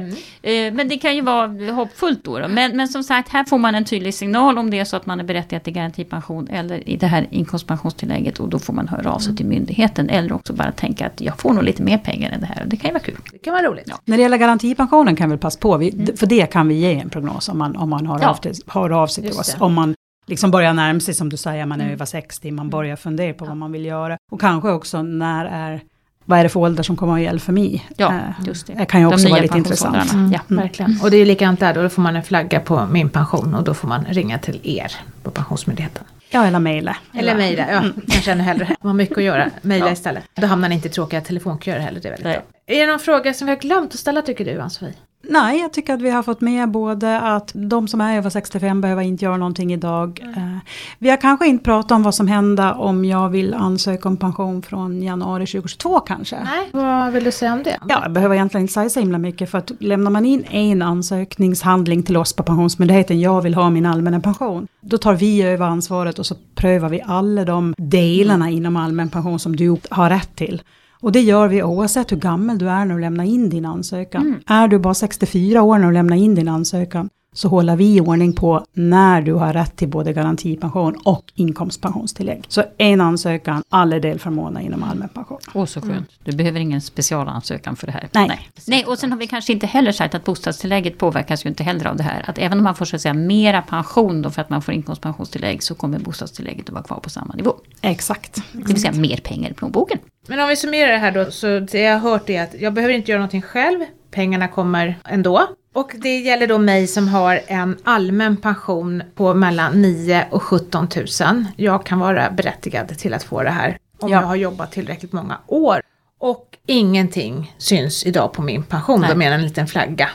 eh, 0.51 0.73
men 0.73 0.89
det 0.89 0.97
kan 0.97 1.15
ju 1.15 1.21
vara 1.21 1.71
hoppfullt 1.71 2.23
då. 2.23 2.39
då. 2.39 2.47
Men, 2.47 2.77
men 2.77 2.87
som 2.87 3.03
sagt, 3.03 3.29
här 3.29 3.43
får 3.43 3.57
man 3.57 3.75
en 3.75 3.80
en 3.81 3.85
tydlig 3.85 4.13
signal 4.13 4.57
om 4.57 4.69
det 4.69 4.79
är 4.79 4.85
så 4.85 4.95
att 4.97 5.05
man 5.05 5.19
är 5.19 5.23
berättigad 5.23 5.63
till 5.63 5.73
garantipension 5.73 6.47
eller 6.47 6.89
i 6.89 6.97
det 6.97 7.07
här 7.07 7.27
inkomstpensionstillägget 7.31 8.39
och 8.39 8.49
då 8.49 8.59
får 8.59 8.73
man 8.73 8.87
höra 8.87 9.11
av 9.13 9.19
sig 9.19 9.35
till 9.35 9.45
myndigheten. 9.45 10.09
Eller 10.09 10.33
också 10.33 10.53
bara 10.53 10.71
tänka 10.71 11.05
att 11.05 11.21
jag 11.21 11.39
får 11.39 11.53
nog 11.53 11.63
lite 11.63 11.83
mer 11.83 11.97
pengar 11.97 12.31
än 12.31 12.39
det 12.39 12.45
här 12.45 12.61
och 12.63 12.67
det 12.69 12.77
kan 12.77 12.87
ju 12.89 12.93
vara 12.93 13.03
kul. 13.03 13.17
Det 13.31 13.37
kan 13.37 13.53
vara 13.53 13.63
roligt. 13.63 13.85
Ja. 13.87 13.95
När 14.05 14.17
det 14.17 14.23
gäller 14.23 14.37
garantipensionen 14.37 15.15
kan 15.15 15.29
vi 15.29 15.37
passa 15.37 15.59
på, 15.59 15.77
vi, 15.77 16.13
för 16.17 16.27
det 16.27 16.45
kan 16.45 16.67
vi 16.67 16.75
ge 16.75 16.93
en 16.99 17.09
prognos 17.09 17.49
om 17.49 17.57
man, 17.57 17.75
om 17.75 17.89
man 17.89 18.07
hör, 18.07 18.19
Ja. 18.21 18.29
av, 18.29 18.33
till, 18.35 18.53
hör 18.67 18.89
av 18.89 19.07
sig 19.07 19.21
till 19.23 19.27
Just 19.29 19.39
oss. 19.39 19.53
det. 19.53 19.65
Om 19.65 19.73
man 19.73 19.95
liksom 20.27 20.51
börjar 20.51 20.73
närma 20.73 20.99
sig, 20.99 21.13
som 21.13 21.29
du 21.29 21.37
säger, 21.37 21.65
man 21.65 21.79
är 21.81 21.85
Mm. 21.85 21.93
över 21.93 22.05
60, 22.05 22.51
man 22.51 22.69
börjar 22.69 22.95
fundera 22.95 23.33
på 23.33 23.45
vad 23.45 23.57
man 23.57 23.71
vill 23.71 23.85
göra. 23.85 24.17
Och 24.31 24.41
kanske 24.41 24.69
också 24.71 25.01
när 25.03 25.45
är, 25.45 25.81
vad 26.25 26.39
är 26.39 26.43
det 26.43 26.49
för 26.49 26.59
ålder 26.59 26.83
som 26.83 26.95
kommer 26.97 27.13
att 27.13 27.21
gälla 27.21 27.39
för 27.39 27.53
mig? 27.53 27.89
Ja, 27.97 28.13
Eh, 28.13 28.45
just 28.47 28.67
det. 28.67 28.73
Det 28.73 28.85
kan 28.85 28.99
ju 29.01 29.07
också 29.07 29.29
vara 29.29 29.41
lite 29.41 29.57
intressant. 29.57 29.93
pensionsåldrarna. 29.95 30.39
Ja. 30.49 30.55
Verkligen. 30.55 30.99
Och 31.03 31.11
det 31.11 31.17
är 31.17 31.25
likadant 31.25 31.59
där, 31.59 31.73
då 31.73 31.89
får 31.89 32.01
man 32.01 32.15
en 32.15 32.23
flagga 32.23 32.59
på 32.59 32.85
min 32.85 33.09
pension 33.09 33.55
och 33.55 33.63
då 33.63 33.73
får 33.73 33.87
man 33.87 34.05
ringa 34.05 34.37
till 34.39 34.59
er 34.63 34.91
på 35.23 35.31
Pensionsmyndigheten. 35.31 36.03
Ja, 36.29 36.45
eller 36.45 36.59
mejla. 36.59 36.95
Eller 37.13 37.35
mejla, 37.35 37.71
ja, 37.71 37.83
kanske 38.09 38.31
ännu 38.31 38.43
hellre. 38.43 38.65
Man 38.81 38.87
har 38.89 38.93
mycket 38.93 39.17
att 39.17 39.23
göra, 39.23 39.49
mejla 39.61 39.85
Ja. 39.85 39.91
istället. 39.91 40.23
Då 40.35 40.47
hamnar 40.47 40.69
ni 40.69 40.75
inte 40.75 40.87
i 40.87 40.91
tråkiga 40.91 41.21
telefonköer 41.21 41.79
heller, 41.79 41.99
det 42.01 42.07
är 42.07 42.11
väldigt 42.11 42.25
Nej. 42.25 42.41
bra. 42.65 42.75
Är 42.75 42.79
det 42.79 42.91
någon 42.91 42.99
fråga 42.99 43.33
som 43.33 43.47
vi 43.47 43.53
har 43.53 43.59
glömt 43.59 43.93
att 43.93 43.99
ställa 43.99 44.21
tycker 44.21 44.45
du 44.45 44.59
Ann-Sofie? 44.61 44.93
Nej, 45.23 45.59
jag 45.59 45.73
tycker 45.73 45.93
att 45.93 46.01
vi 46.01 46.09
har 46.09 46.23
fått 46.23 46.41
med 46.41 46.71
både 46.71 47.19
att 47.19 47.51
de 47.53 47.87
som 47.87 48.01
är 48.01 48.17
över 48.17 48.29
65 48.29 48.81
behöver 48.81 49.01
inte 49.01 49.25
göra 49.25 49.37
någonting 49.37 49.73
idag. 49.73 50.19
Eh, 50.35 50.57
vi 50.99 51.09
har 51.09 51.17
kanske 51.17 51.47
inte 51.47 51.63
pratat 51.63 51.91
om 51.91 52.03
vad 52.03 52.15
som 52.15 52.27
händer 52.27 52.81
om 52.81 53.05
jag 53.05 53.29
vill 53.29 53.53
ansöka 53.53 54.09
om 54.09 54.17
pension 54.17 54.61
från 54.61 55.03
januari 55.03 55.45
2022 55.45 55.99
kanske. 55.99 56.43
Nej, 56.43 56.69
vad 56.71 57.13
vill 57.13 57.23
du 57.23 57.31
säga 57.31 57.53
om 57.53 57.63
det? 57.63 57.77
Ja, 57.89 57.99
jag 58.03 58.11
behöver 58.11 58.35
egentligen 58.35 58.61
inte 58.61 58.73
säga 58.73 58.89
så 58.89 58.99
himla 58.99 59.17
mycket 59.17 59.51
för 59.51 59.57
att 59.57 59.71
lämnar 59.79 60.11
man 60.11 60.25
in 60.25 60.43
en 60.43 60.81
ansökningshandling 60.81 62.03
till 62.03 62.17
oss 62.17 62.33
på 62.33 62.43
Pensionsmyndigheten, 62.43 63.19
jag 63.19 63.41
vill 63.41 63.55
ha 63.55 63.69
min 63.69 63.85
allmänna 63.85 64.19
pension. 64.19 64.67
Då 64.81 64.97
tar 64.97 65.13
vi 65.13 65.41
över 65.41 65.65
ansvaret 65.65 66.19
och 66.19 66.25
så 66.25 66.35
prövar 66.55 66.89
vi 66.89 67.01
alla 67.05 67.45
de 67.45 67.73
delarna 67.77 68.49
inom 68.49 68.75
allmän 68.75 69.09
pension 69.09 69.39
som 69.39 69.55
du 69.55 69.77
har 69.89 70.09
rätt 70.09 70.35
till. 70.35 70.61
Och 71.01 71.11
det 71.11 71.21
gör 71.21 71.47
vi 71.47 71.63
oavsett 71.63 72.11
hur 72.11 72.17
gammal 72.17 72.57
du 72.57 72.69
är 72.69 72.85
när 72.85 72.95
du 72.95 73.01
lämnar 73.01 73.23
in 73.23 73.49
din 73.49 73.65
ansökan. 73.65 74.35
Är 74.47 74.67
du 74.67 74.79
bara 74.79 74.93
64 74.93 75.61
år 75.61 75.77
när 75.77 75.87
du 75.87 75.93
lämnar 75.93 76.15
in 76.15 76.35
din 76.35 76.47
ansökan 76.47 77.09
så 77.35 77.47
håller 77.47 77.75
vi 77.75 77.95
i 77.95 78.01
ordning 78.01 78.33
på 78.33 78.65
när 78.73 79.21
du 79.21 79.33
har 79.33 79.53
rätt 79.53 79.75
till 79.75 79.87
både 79.87 80.13
garantipension 80.13 80.95
och 81.05 81.23
inkomstpensionstillägg. 81.35 82.43
Så 82.47 82.63
en 82.77 83.01
ansökan, 83.01 83.63
alla 83.69 83.99
delförmåner 83.99 84.61
inom 84.61 84.83
allmän 84.83 85.09
pension. 85.09 85.39
Åh 85.53 85.65
så 85.65 85.81
skönt. 85.81 86.09
Du 86.23 86.31
behöver 86.31 86.59
ingen 86.59 86.81
specialansökan 86.81 87.75
för 87.75 87.87
det 87.87 87.93
här. 87.93 88.09
Nej. 88.11 88.49
Nej. 88.67 88.85
och 88.85 88.97
sen 88.97 89.11
har 89.11 89.19
vi 89.19 89.27
kanske 89.27 89.53
inte 89.53 89.67
heller 89.67 89.91
sagt 89.91 90.15
att 90.15 90.23
bostadstillägget 90.23 90.97
påverkas 90.97 91.45
ju 91.45 91.49
inte 91.49 91.63
heller 91.63 91.87
av 91.87 91.97
det 91.97 92.03
här. 92.03 92.23
Att 92.27 92.37
även 92.37 92.57
om 92.57 92.63
man 92.63 92.75
får 92.75 92.85
så 92.85 92.95
att 92.95 93.01
säga 93.01 93.13
mera 93.13 93.61
pension 93.61 94.21
då 94.21 94.29
för 94.29 94.41
att 94.41 94.49
man 94.49 94.61
får 94.61 94.73
inkomstpensionstillägg 94.73 95.63
så 95.63 95.75
kommer 95.75 95.99
bostadstillägget 95.99 96.69
att 96.69 96.73
vara 96.73 96.83
kvar 96.83 96.99
på 96.99 97.09
samma 97.09 97.33
nivå. 97.33 97.55
Exakt. 97.81 98.35
Det 98.51 98.67
vill 98.67 98.81
säga 98.81 98.93
mer 98.93 99.17
pengar 99.17 99.51
i 99.51 99.53
plånboken. 99.53 99.99
Men 100.27 100.39
om 100.39 100.47
vi 100.47 100.55
summerar 100.55 100.91
det 100.91 100.97
här 100.97 101.11
då, 101.11 101.31
så 101.31 101.59
det 101.59 101.79
jag 101.79 101.99
har 101.99 102.09
hört 102.09 102.29
är 102.29 102.43
att 102.43 102.53
jag 102.59 102.73
behöver 102.73 102.93
inte 102.93 103.11
göra 103.11 103.19
någonting 103.19 103.41
själv, 103.41 103.79
pengarna 104.11 104.47
kommer 104.47 104.99
ändå. 105.05 105.47
Och 105.73 105.91
det 105.97 106.19
gäller 106.19 106.47
då 106.47 106.57
mig 106.57 106.87
som 106.87 107.07
har 107.07 107.41
en 107.47 107.77
allmän 107.83 108.37
pension 108.37 109.03
på 109.15 109.33
mellan 109.33 109.81
9 109.81 110.25
och 110.31 110.43
17 110.43 110.87
000. 110.95 111.45
Jag 111.55 111.85
kan 111.85 111.99
vara 111.99 112.31
berättigad 112.31 112.97
till 112.97 113.13
att 113.13 113.23
få 113.23 113.43
det 113.43 113.49
här 113.49 113.77
om 113.99 114.11
Ja. 114.11 114.21
jag 114.21 114.27
har 114.27 114.35
jobbat 114.35 114.71
tillräckligt 114.71 115.13
många 115.13 115.37
år. 115.47 115.81
Och 116.19 116.57
ingenting 116.67 117.55
syns 117.57 118.05
idag 118.05 118.33
på 118.33 118.41
min 118.41 118.63
pension, 118.63 119.01
Nej. 119.01 119.09
de 119.09 119.21
är 119.21 119.31
en 119.31 119.41
liten 119.43 119.67
flagga. 119.67 120.09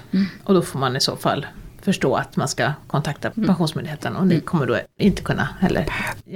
Och 0.45 0.55
då 0.55 0.63
får 0.63 0.79
man 0.79 0.97
i 0.97 1.01
så 1.01 1.17
fall 1.17 1.47
förstå 1.83 2.15
att 2.15 2.37
man 2.37 2.49
ska 2.49 2.73
kontakta 2.87 3.31
Pensionsmyndigheten 3.31 4.17
och 4.17 4.27
ni 4.27 4.41
kommer 4.41 4.67
då 4.67 4.79
inte 4.99 5.23
kunna 5.23 5.49
heller. 5.61 5.87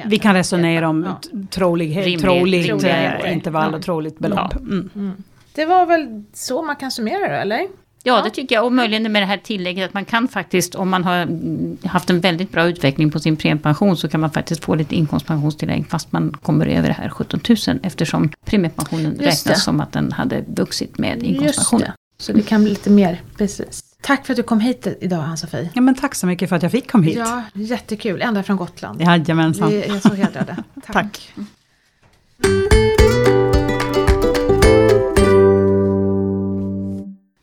Vi 0.07 0.19
kan 0.19 0.35
resonera 0.35 0.89
om 0.89 1.03
Ja. 1.05 1.21
trolighet, 1.51 2.07
Rimlig- 2.07 2.21
troligt 2.23 2.69
trolig 2.69 2.91
eh, 3.25 3.33
intervall 3.33 3.75
och 3.75 3.83
troligt 3.83 4.19
belopp. 4.19 4.53
Ja. 4.55 4.59
Mm. 4.61 5.13
Det 5.55 5.65
var 5.65 5.87
väl 5.87 6.25
så 6.35 6.63
man 6.63 6.77
kan 6.77 6.91
summera 6.91 7.29
det, 7.29 7.37
eller? 7.39 7.67
Ja, 8.03 8.23
det 8.23 8.31
tycker 8.31 8.55
jag. 8.55 8.65
Och 8.65 8.73
möjligen 8.73 9.13
med 9.13 9.23
det 9.23 9.27
här 9.27 9.37
tillägget 9.37 9.89
att 9.89 9.95
man 9.95 10.05
kan 10.05 10.29
faktiskt, 10.29 10.75
om 10.75 10.91
man 10.91 11.05
har 11.05 11.17
mm, 11.17 11.79
haft 11.85 12.11
en 12.11 12.21
väldigt 12.21 12.53
bra 12.53 12.65
utveckling 12.65 13.11
på 13.11 13.21
sin 13.21 13.37
premiepension, 13.37 13.97
så 13.97 14.09
kan 14.09 14.21
man 14.21 14.31
faktiskt 14.31 14.65
få 14.65 14.75
lite 14.75 14.95
inkomstpensionstillägg 14.95 15.87
fast 15.91 16.13
man 16.13 16.33
kommer 16.43 16.67
över 16.67 16.89
det 16.89 16.95
här 16.95 17.09
17 17.09 17.41
000 17.69 17.79
eftersom 17.83 18.31
premiepensionen 18.45 19.05
Just 19.11 19.21
räknas 19.21 19.45
det. 19.45 19.61
som 19.61 19.81
att 19.81 19.93
den 19.93 20.13
hade 20.13 20.45
vuxit 20.47 20.99
med 20.99 21.15
Just 21.15 21.25
inkomstpensionen. 21.27 21.87
det. 21.87 21.95
Så 22.19 22.33
det 22.33 22.43
kan 22.43 22.61
bli 22.63 22.71
lite 22.71 22.91
mer, 22.91 23.23
precis. 23.37 23.85
Tack 24.03 24.27
för 24.27 24.33
att 24.33 24.37
du 24.37 24.43
kom 24.43 24.61
hit 24.61 24.87
idag 25.01 25.25
Ann-Sofie. 25.25 25.71
Ja, 25.75 25.81
men 25.81 25.95
tack 25.95 26.15
så 26.15 26.27
mycket 26.27 26.49
för 26.49 26.57
att 26.57 26.63
jag 26.63 26.73
fick 26.73 26.91
komma 26.91 27.05
hit. 27.05 27.17
Ja, 27.17 27.43
jättekul. 27.53 28.23
Ända 28.23 28.43
från 28.43 28.57
Gotland. 28.57 29.01
Jajamensan. 29.01 29.69
Vi 29.69 29.83
är 29.83 30.01
så 30.01 30.15
hedrade. 30.15 30.57
Tack. 30.87 30.95
Tack. 30.95 31.33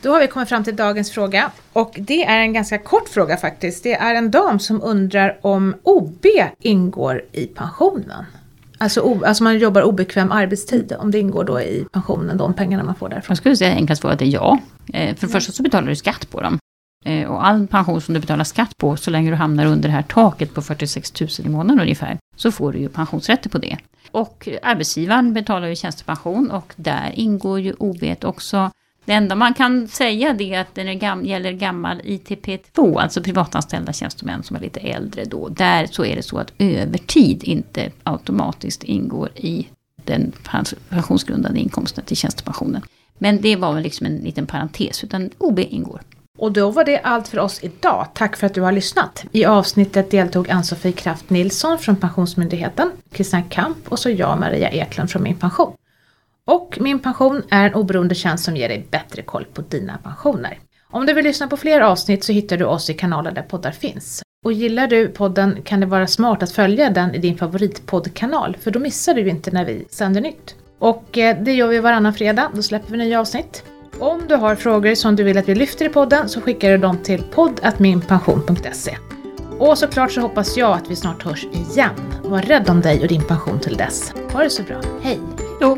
Då 0.02 0.12
har 0.12 0.20
vi 0.20 0.28
kommit 0.28 0.50
fram 0.50 0.64
till 0.64 0.76
dagens 0.76 1.12
fråga. 1.12 1.52
Och 1.74 1.96
det 1.98 2.26
är 2.26 2.40
en 2.40 2.54
ganska 2.54 2.78
kort 2.78 3.10
fråga 3.10 3.38
faktiskt. 3.38 3.84
Det 3.84 3.94
är 3.94 4.16
en 4.16 4.32
dam 4.32 4.60
som 4.60 4.82
undrar 4.84 5.38
om 5.42 5.76
OB 5.84 6.26
ingår 6.60 7.22
i 7.32 7.46
pensionen. 7.46 8.26
Alltså, 8.78 9.20
alltså 9.26 9.44
man 9.44 9.60
jobbar 9.60 9.82
obekväm 9.82 10.32
arbetstid, 10.32 10.94
om 11.00 11.12
det 11.12 11.20
ingår 11.20 11.44
då 11.44 11.62
i 11.62 11.86
pensionen, 11.92 12.38
de 12.38 12.54
pengarna 12.54 12.84
man 12.84 12.96
får 12.96 13.10
därifrån. 13.10 13.32
Jag 13.34 13.38
skulle 13.38 13.58
säga 13.58 13.76
enklast 13.76 14.02
svaret 14.02 14.22
är 14.22 14.26
ja. 14.26 14.58
Eh, 14.94 15.16
För 15.16 15.28
det 15.28 15.34
första 15.34 15.52
så 15.52 15.64
betalar 15.64 15.88
du 15.88 15.96
skatt 15.96 16.30
på 16.32 16.42
dem. 16.42 16.60
Eh, 17.06 17.28
Och 17.28 17.48
all 17.48 17.68
pension 17.68 18.02
som 18.02 18.14
du 18.14 18.20
betalar 18.20 18.44
skatt 18.44 18.78
på, 18.78 18.98
så 18.98 19.12
länge 19.12 19.30
du 19.30 19.36
hamnar 19.36 19.66
under 19.66 19.90
det 19.90 19.94
här 19.96 20.02
taket 20.02 20.54
på 20.54 20.62
46 20.62 21.22
000 21.22 21.30
i 21.46 21.50
månaden 21.50 21.80
ungefär, 21.82 22.18
så 22.36 22.52
får 22.52 22.72
du 22.74 22.80
ju 22.80 22.90
pensionsrätter 22.90 23.50
på 23.50 23.58
det. 23.58 23.78
Och 24.12 24.48
arbetsgivaren 24.64 25.34
betalar 25.34 25.68
ju 25.68 25.76
tjänstepension 25.76 26.52
och 26.52 26.74
där 26.76 27.12
ingår 27.14 27.60
ju 27.60 27.74
OB 27.80 28.04
också. 28.24 28.72
Det 29.08 29.14
enda 29.14 29.36
man 29.36 29.54
kan 29.54 29.88
säga 29.88 30.34
det 30.34 30.54
är 30.54 30.62
att 30.62 30.76
när 30.76 30.84
det 30.86 30.94
gam- 30.94 31.26
gäller 31.26 31.52
gammal 31.52 32.02
ITP2, 32.02 33.00
alltså 33.02 33.24
privatanställda 33.24 33.94
tjänstemän 33.94 34.44
som 34.44 34.56
är 34.56 34.60
lite 34.60 34.80
äldre 34.80 35.26
då, 35.26 35.50
där 35.50 35.88
så 35.92 36.06
är 36.06 36.16
det 36.16 36.24
så 36.24 36.38
att 36.38 36.54
övertid 36.58 37.44
inte 37.44 37.92
automatiskt 38.04 38.84
ingår 38.84 39.30
i 39.36 39.68
den 40.06 40.32
pensionsgrundande 40.90 41.60
inkomsten 41.60 42.04
till 42.06 42.18
tjänstepensionen. 42.18 42.82
Men 43.18 43.42
det 43.42 43.56
var 43.56 43.74
väl 43.74 43.84
liksom 43.84 44.06
en 44.06 44.18
liten 44.18 44.46
parentes, 44.46 45.04
utan 45.04 45.30
OB 45.38 45.60
ingår. 45.60 46.02
Och 46.38 46.52
då 46.52 46.72
var 46.72 46.84
det 46.86 47.00
allt 47.00 47.28
för 47.28 47.40
oss 47.40 47.60
idag. 47.64 48.08
Tack 48.14 48.38
för 48.38 48.48
att 48.48 48.54
du 48.54 48.62
har 48.62 48.72
lyssnat. 48.72 49.26
I 49.32 49.46
avsnittet 49.46 50.12
deltog 50.12 50.50
Ann-Sofie 50.50 50.92
Kraft 50.92 51.30
Nilsson 51.30 51.78
från 51.80 51.96
Pensionsmyndigheten, 51.96 52.92
Christian 53.14 53.44
Kamp 53.44 53.78
och 53.88 54.00
så 54.00 54.10
jag, 54.10 54.40
Maria 54.40 54.70
Eklund 54.70 55.10
från 55.12 55.24
Min 55.24 55.36
Pension. 55.36 55.74
Och 56.48 56.78
Min 56.82 57.00
Pension 57.00 57.44
är 57.50 57.66
en 57.66 57.74
oberoende 57.74 58.16
tjänst 58.16 58.44
som 58.44 58.56
ger 58.56 58.70
dig 58.70 58.88
bättre 58.92 59.22
koll 59.22 59.46
på 59.54 59.62
dina 59.62 59.98
pensioner. 59.98 60.60
Om 60.92 61.06
du 61.06 61.14
vill 61.14 61.24
lyssna 61.24 61.48
på 61.48 61.58
fler 61.58 61.82
avsnitt 61.82 62.24
så 62.24 62.32
hittar 62.32 62.58
du 62.58 62.66
oss 62.66 62.90
i 62.90 62.94
kanaler 62.94 63.32
där 63.32 63.42
poddar 63.42 63.72
finns. 63.72 64.22
Och 64.46 64.54
gillar 64.54 64.88
du 64.88 65.08
podden 65.08 65.62
kan 65.64 65.80
det 65.80 65.86
vara 65.86 66.08
smart 66.08 66.44
att 66.44 66.52
följa 66.52 66.90
den 66.90 67.16
i 67.16 67.18
din 67.18 67.38
favoritpoddkanal, 67.38 68.58
för 68.62 68.72
då 68.72 68.80
missar 68.80 69.14
du 69.14 69.30
inte 69.30 69.52
när 69.52 69.66
vi 69.66 69.86
sänder 69.90 70.22
nytt. 70.22 70.56
Och 70.80 71.18
eh, 71.18 71.38
det 71.44 71.54
gör 71.54 71.68
vi 71.68 71.80
varannan 71.80 72.14
fredag, 72.14 72.52
då 72.54 72.62
släpper 72.62 72.92
vi 72.92 72.98
nya 72.98 73.20
avsnitt. 73.20 73.64
Om 74.00 74.22
du 74.28 74.36
har 74.36 74.56
frågor 74.56 74.96
som 74.96 75.16
du 75.16 75.24
vill 75.24 75.38
att 75.38 75.50
vi 75.50 75.56
lyfter 75.56 75.86
i 75.86 75.90
podden 75.90 76.30
så 76.30 76.42
skickar 76.42 76.72
du 76.72 76.78
dem 76.78 76.98
till 76.98 77.24
poddatminpension.se. 77.24 78.98
Och 79.60 79.78
såklart 79.78 80.12
så 80.12 80.22
hoppas 80.22 80.58
jag 80.58 80.72
att 80.72 80.92
vi 80.92 80.96
snart 80.96 81.24
hörs 81.24 81.46
igen. 81.46 81.96
Var 82.24 82.42
rädd 82.42 82.70
om 82.70 82.82
dig 82.82 83.02
och 83.02 83.08
din 83.08 83.24
pension 83.24 83.60
till 83.60 83.78
dess. 83.78 84.14
Ha 84.34 84.44
det 84.44 84.50
så 84.50 84.64
bra. 84.64 84.82
Hej! 85.02 85.20
Jo, 85.62 85.78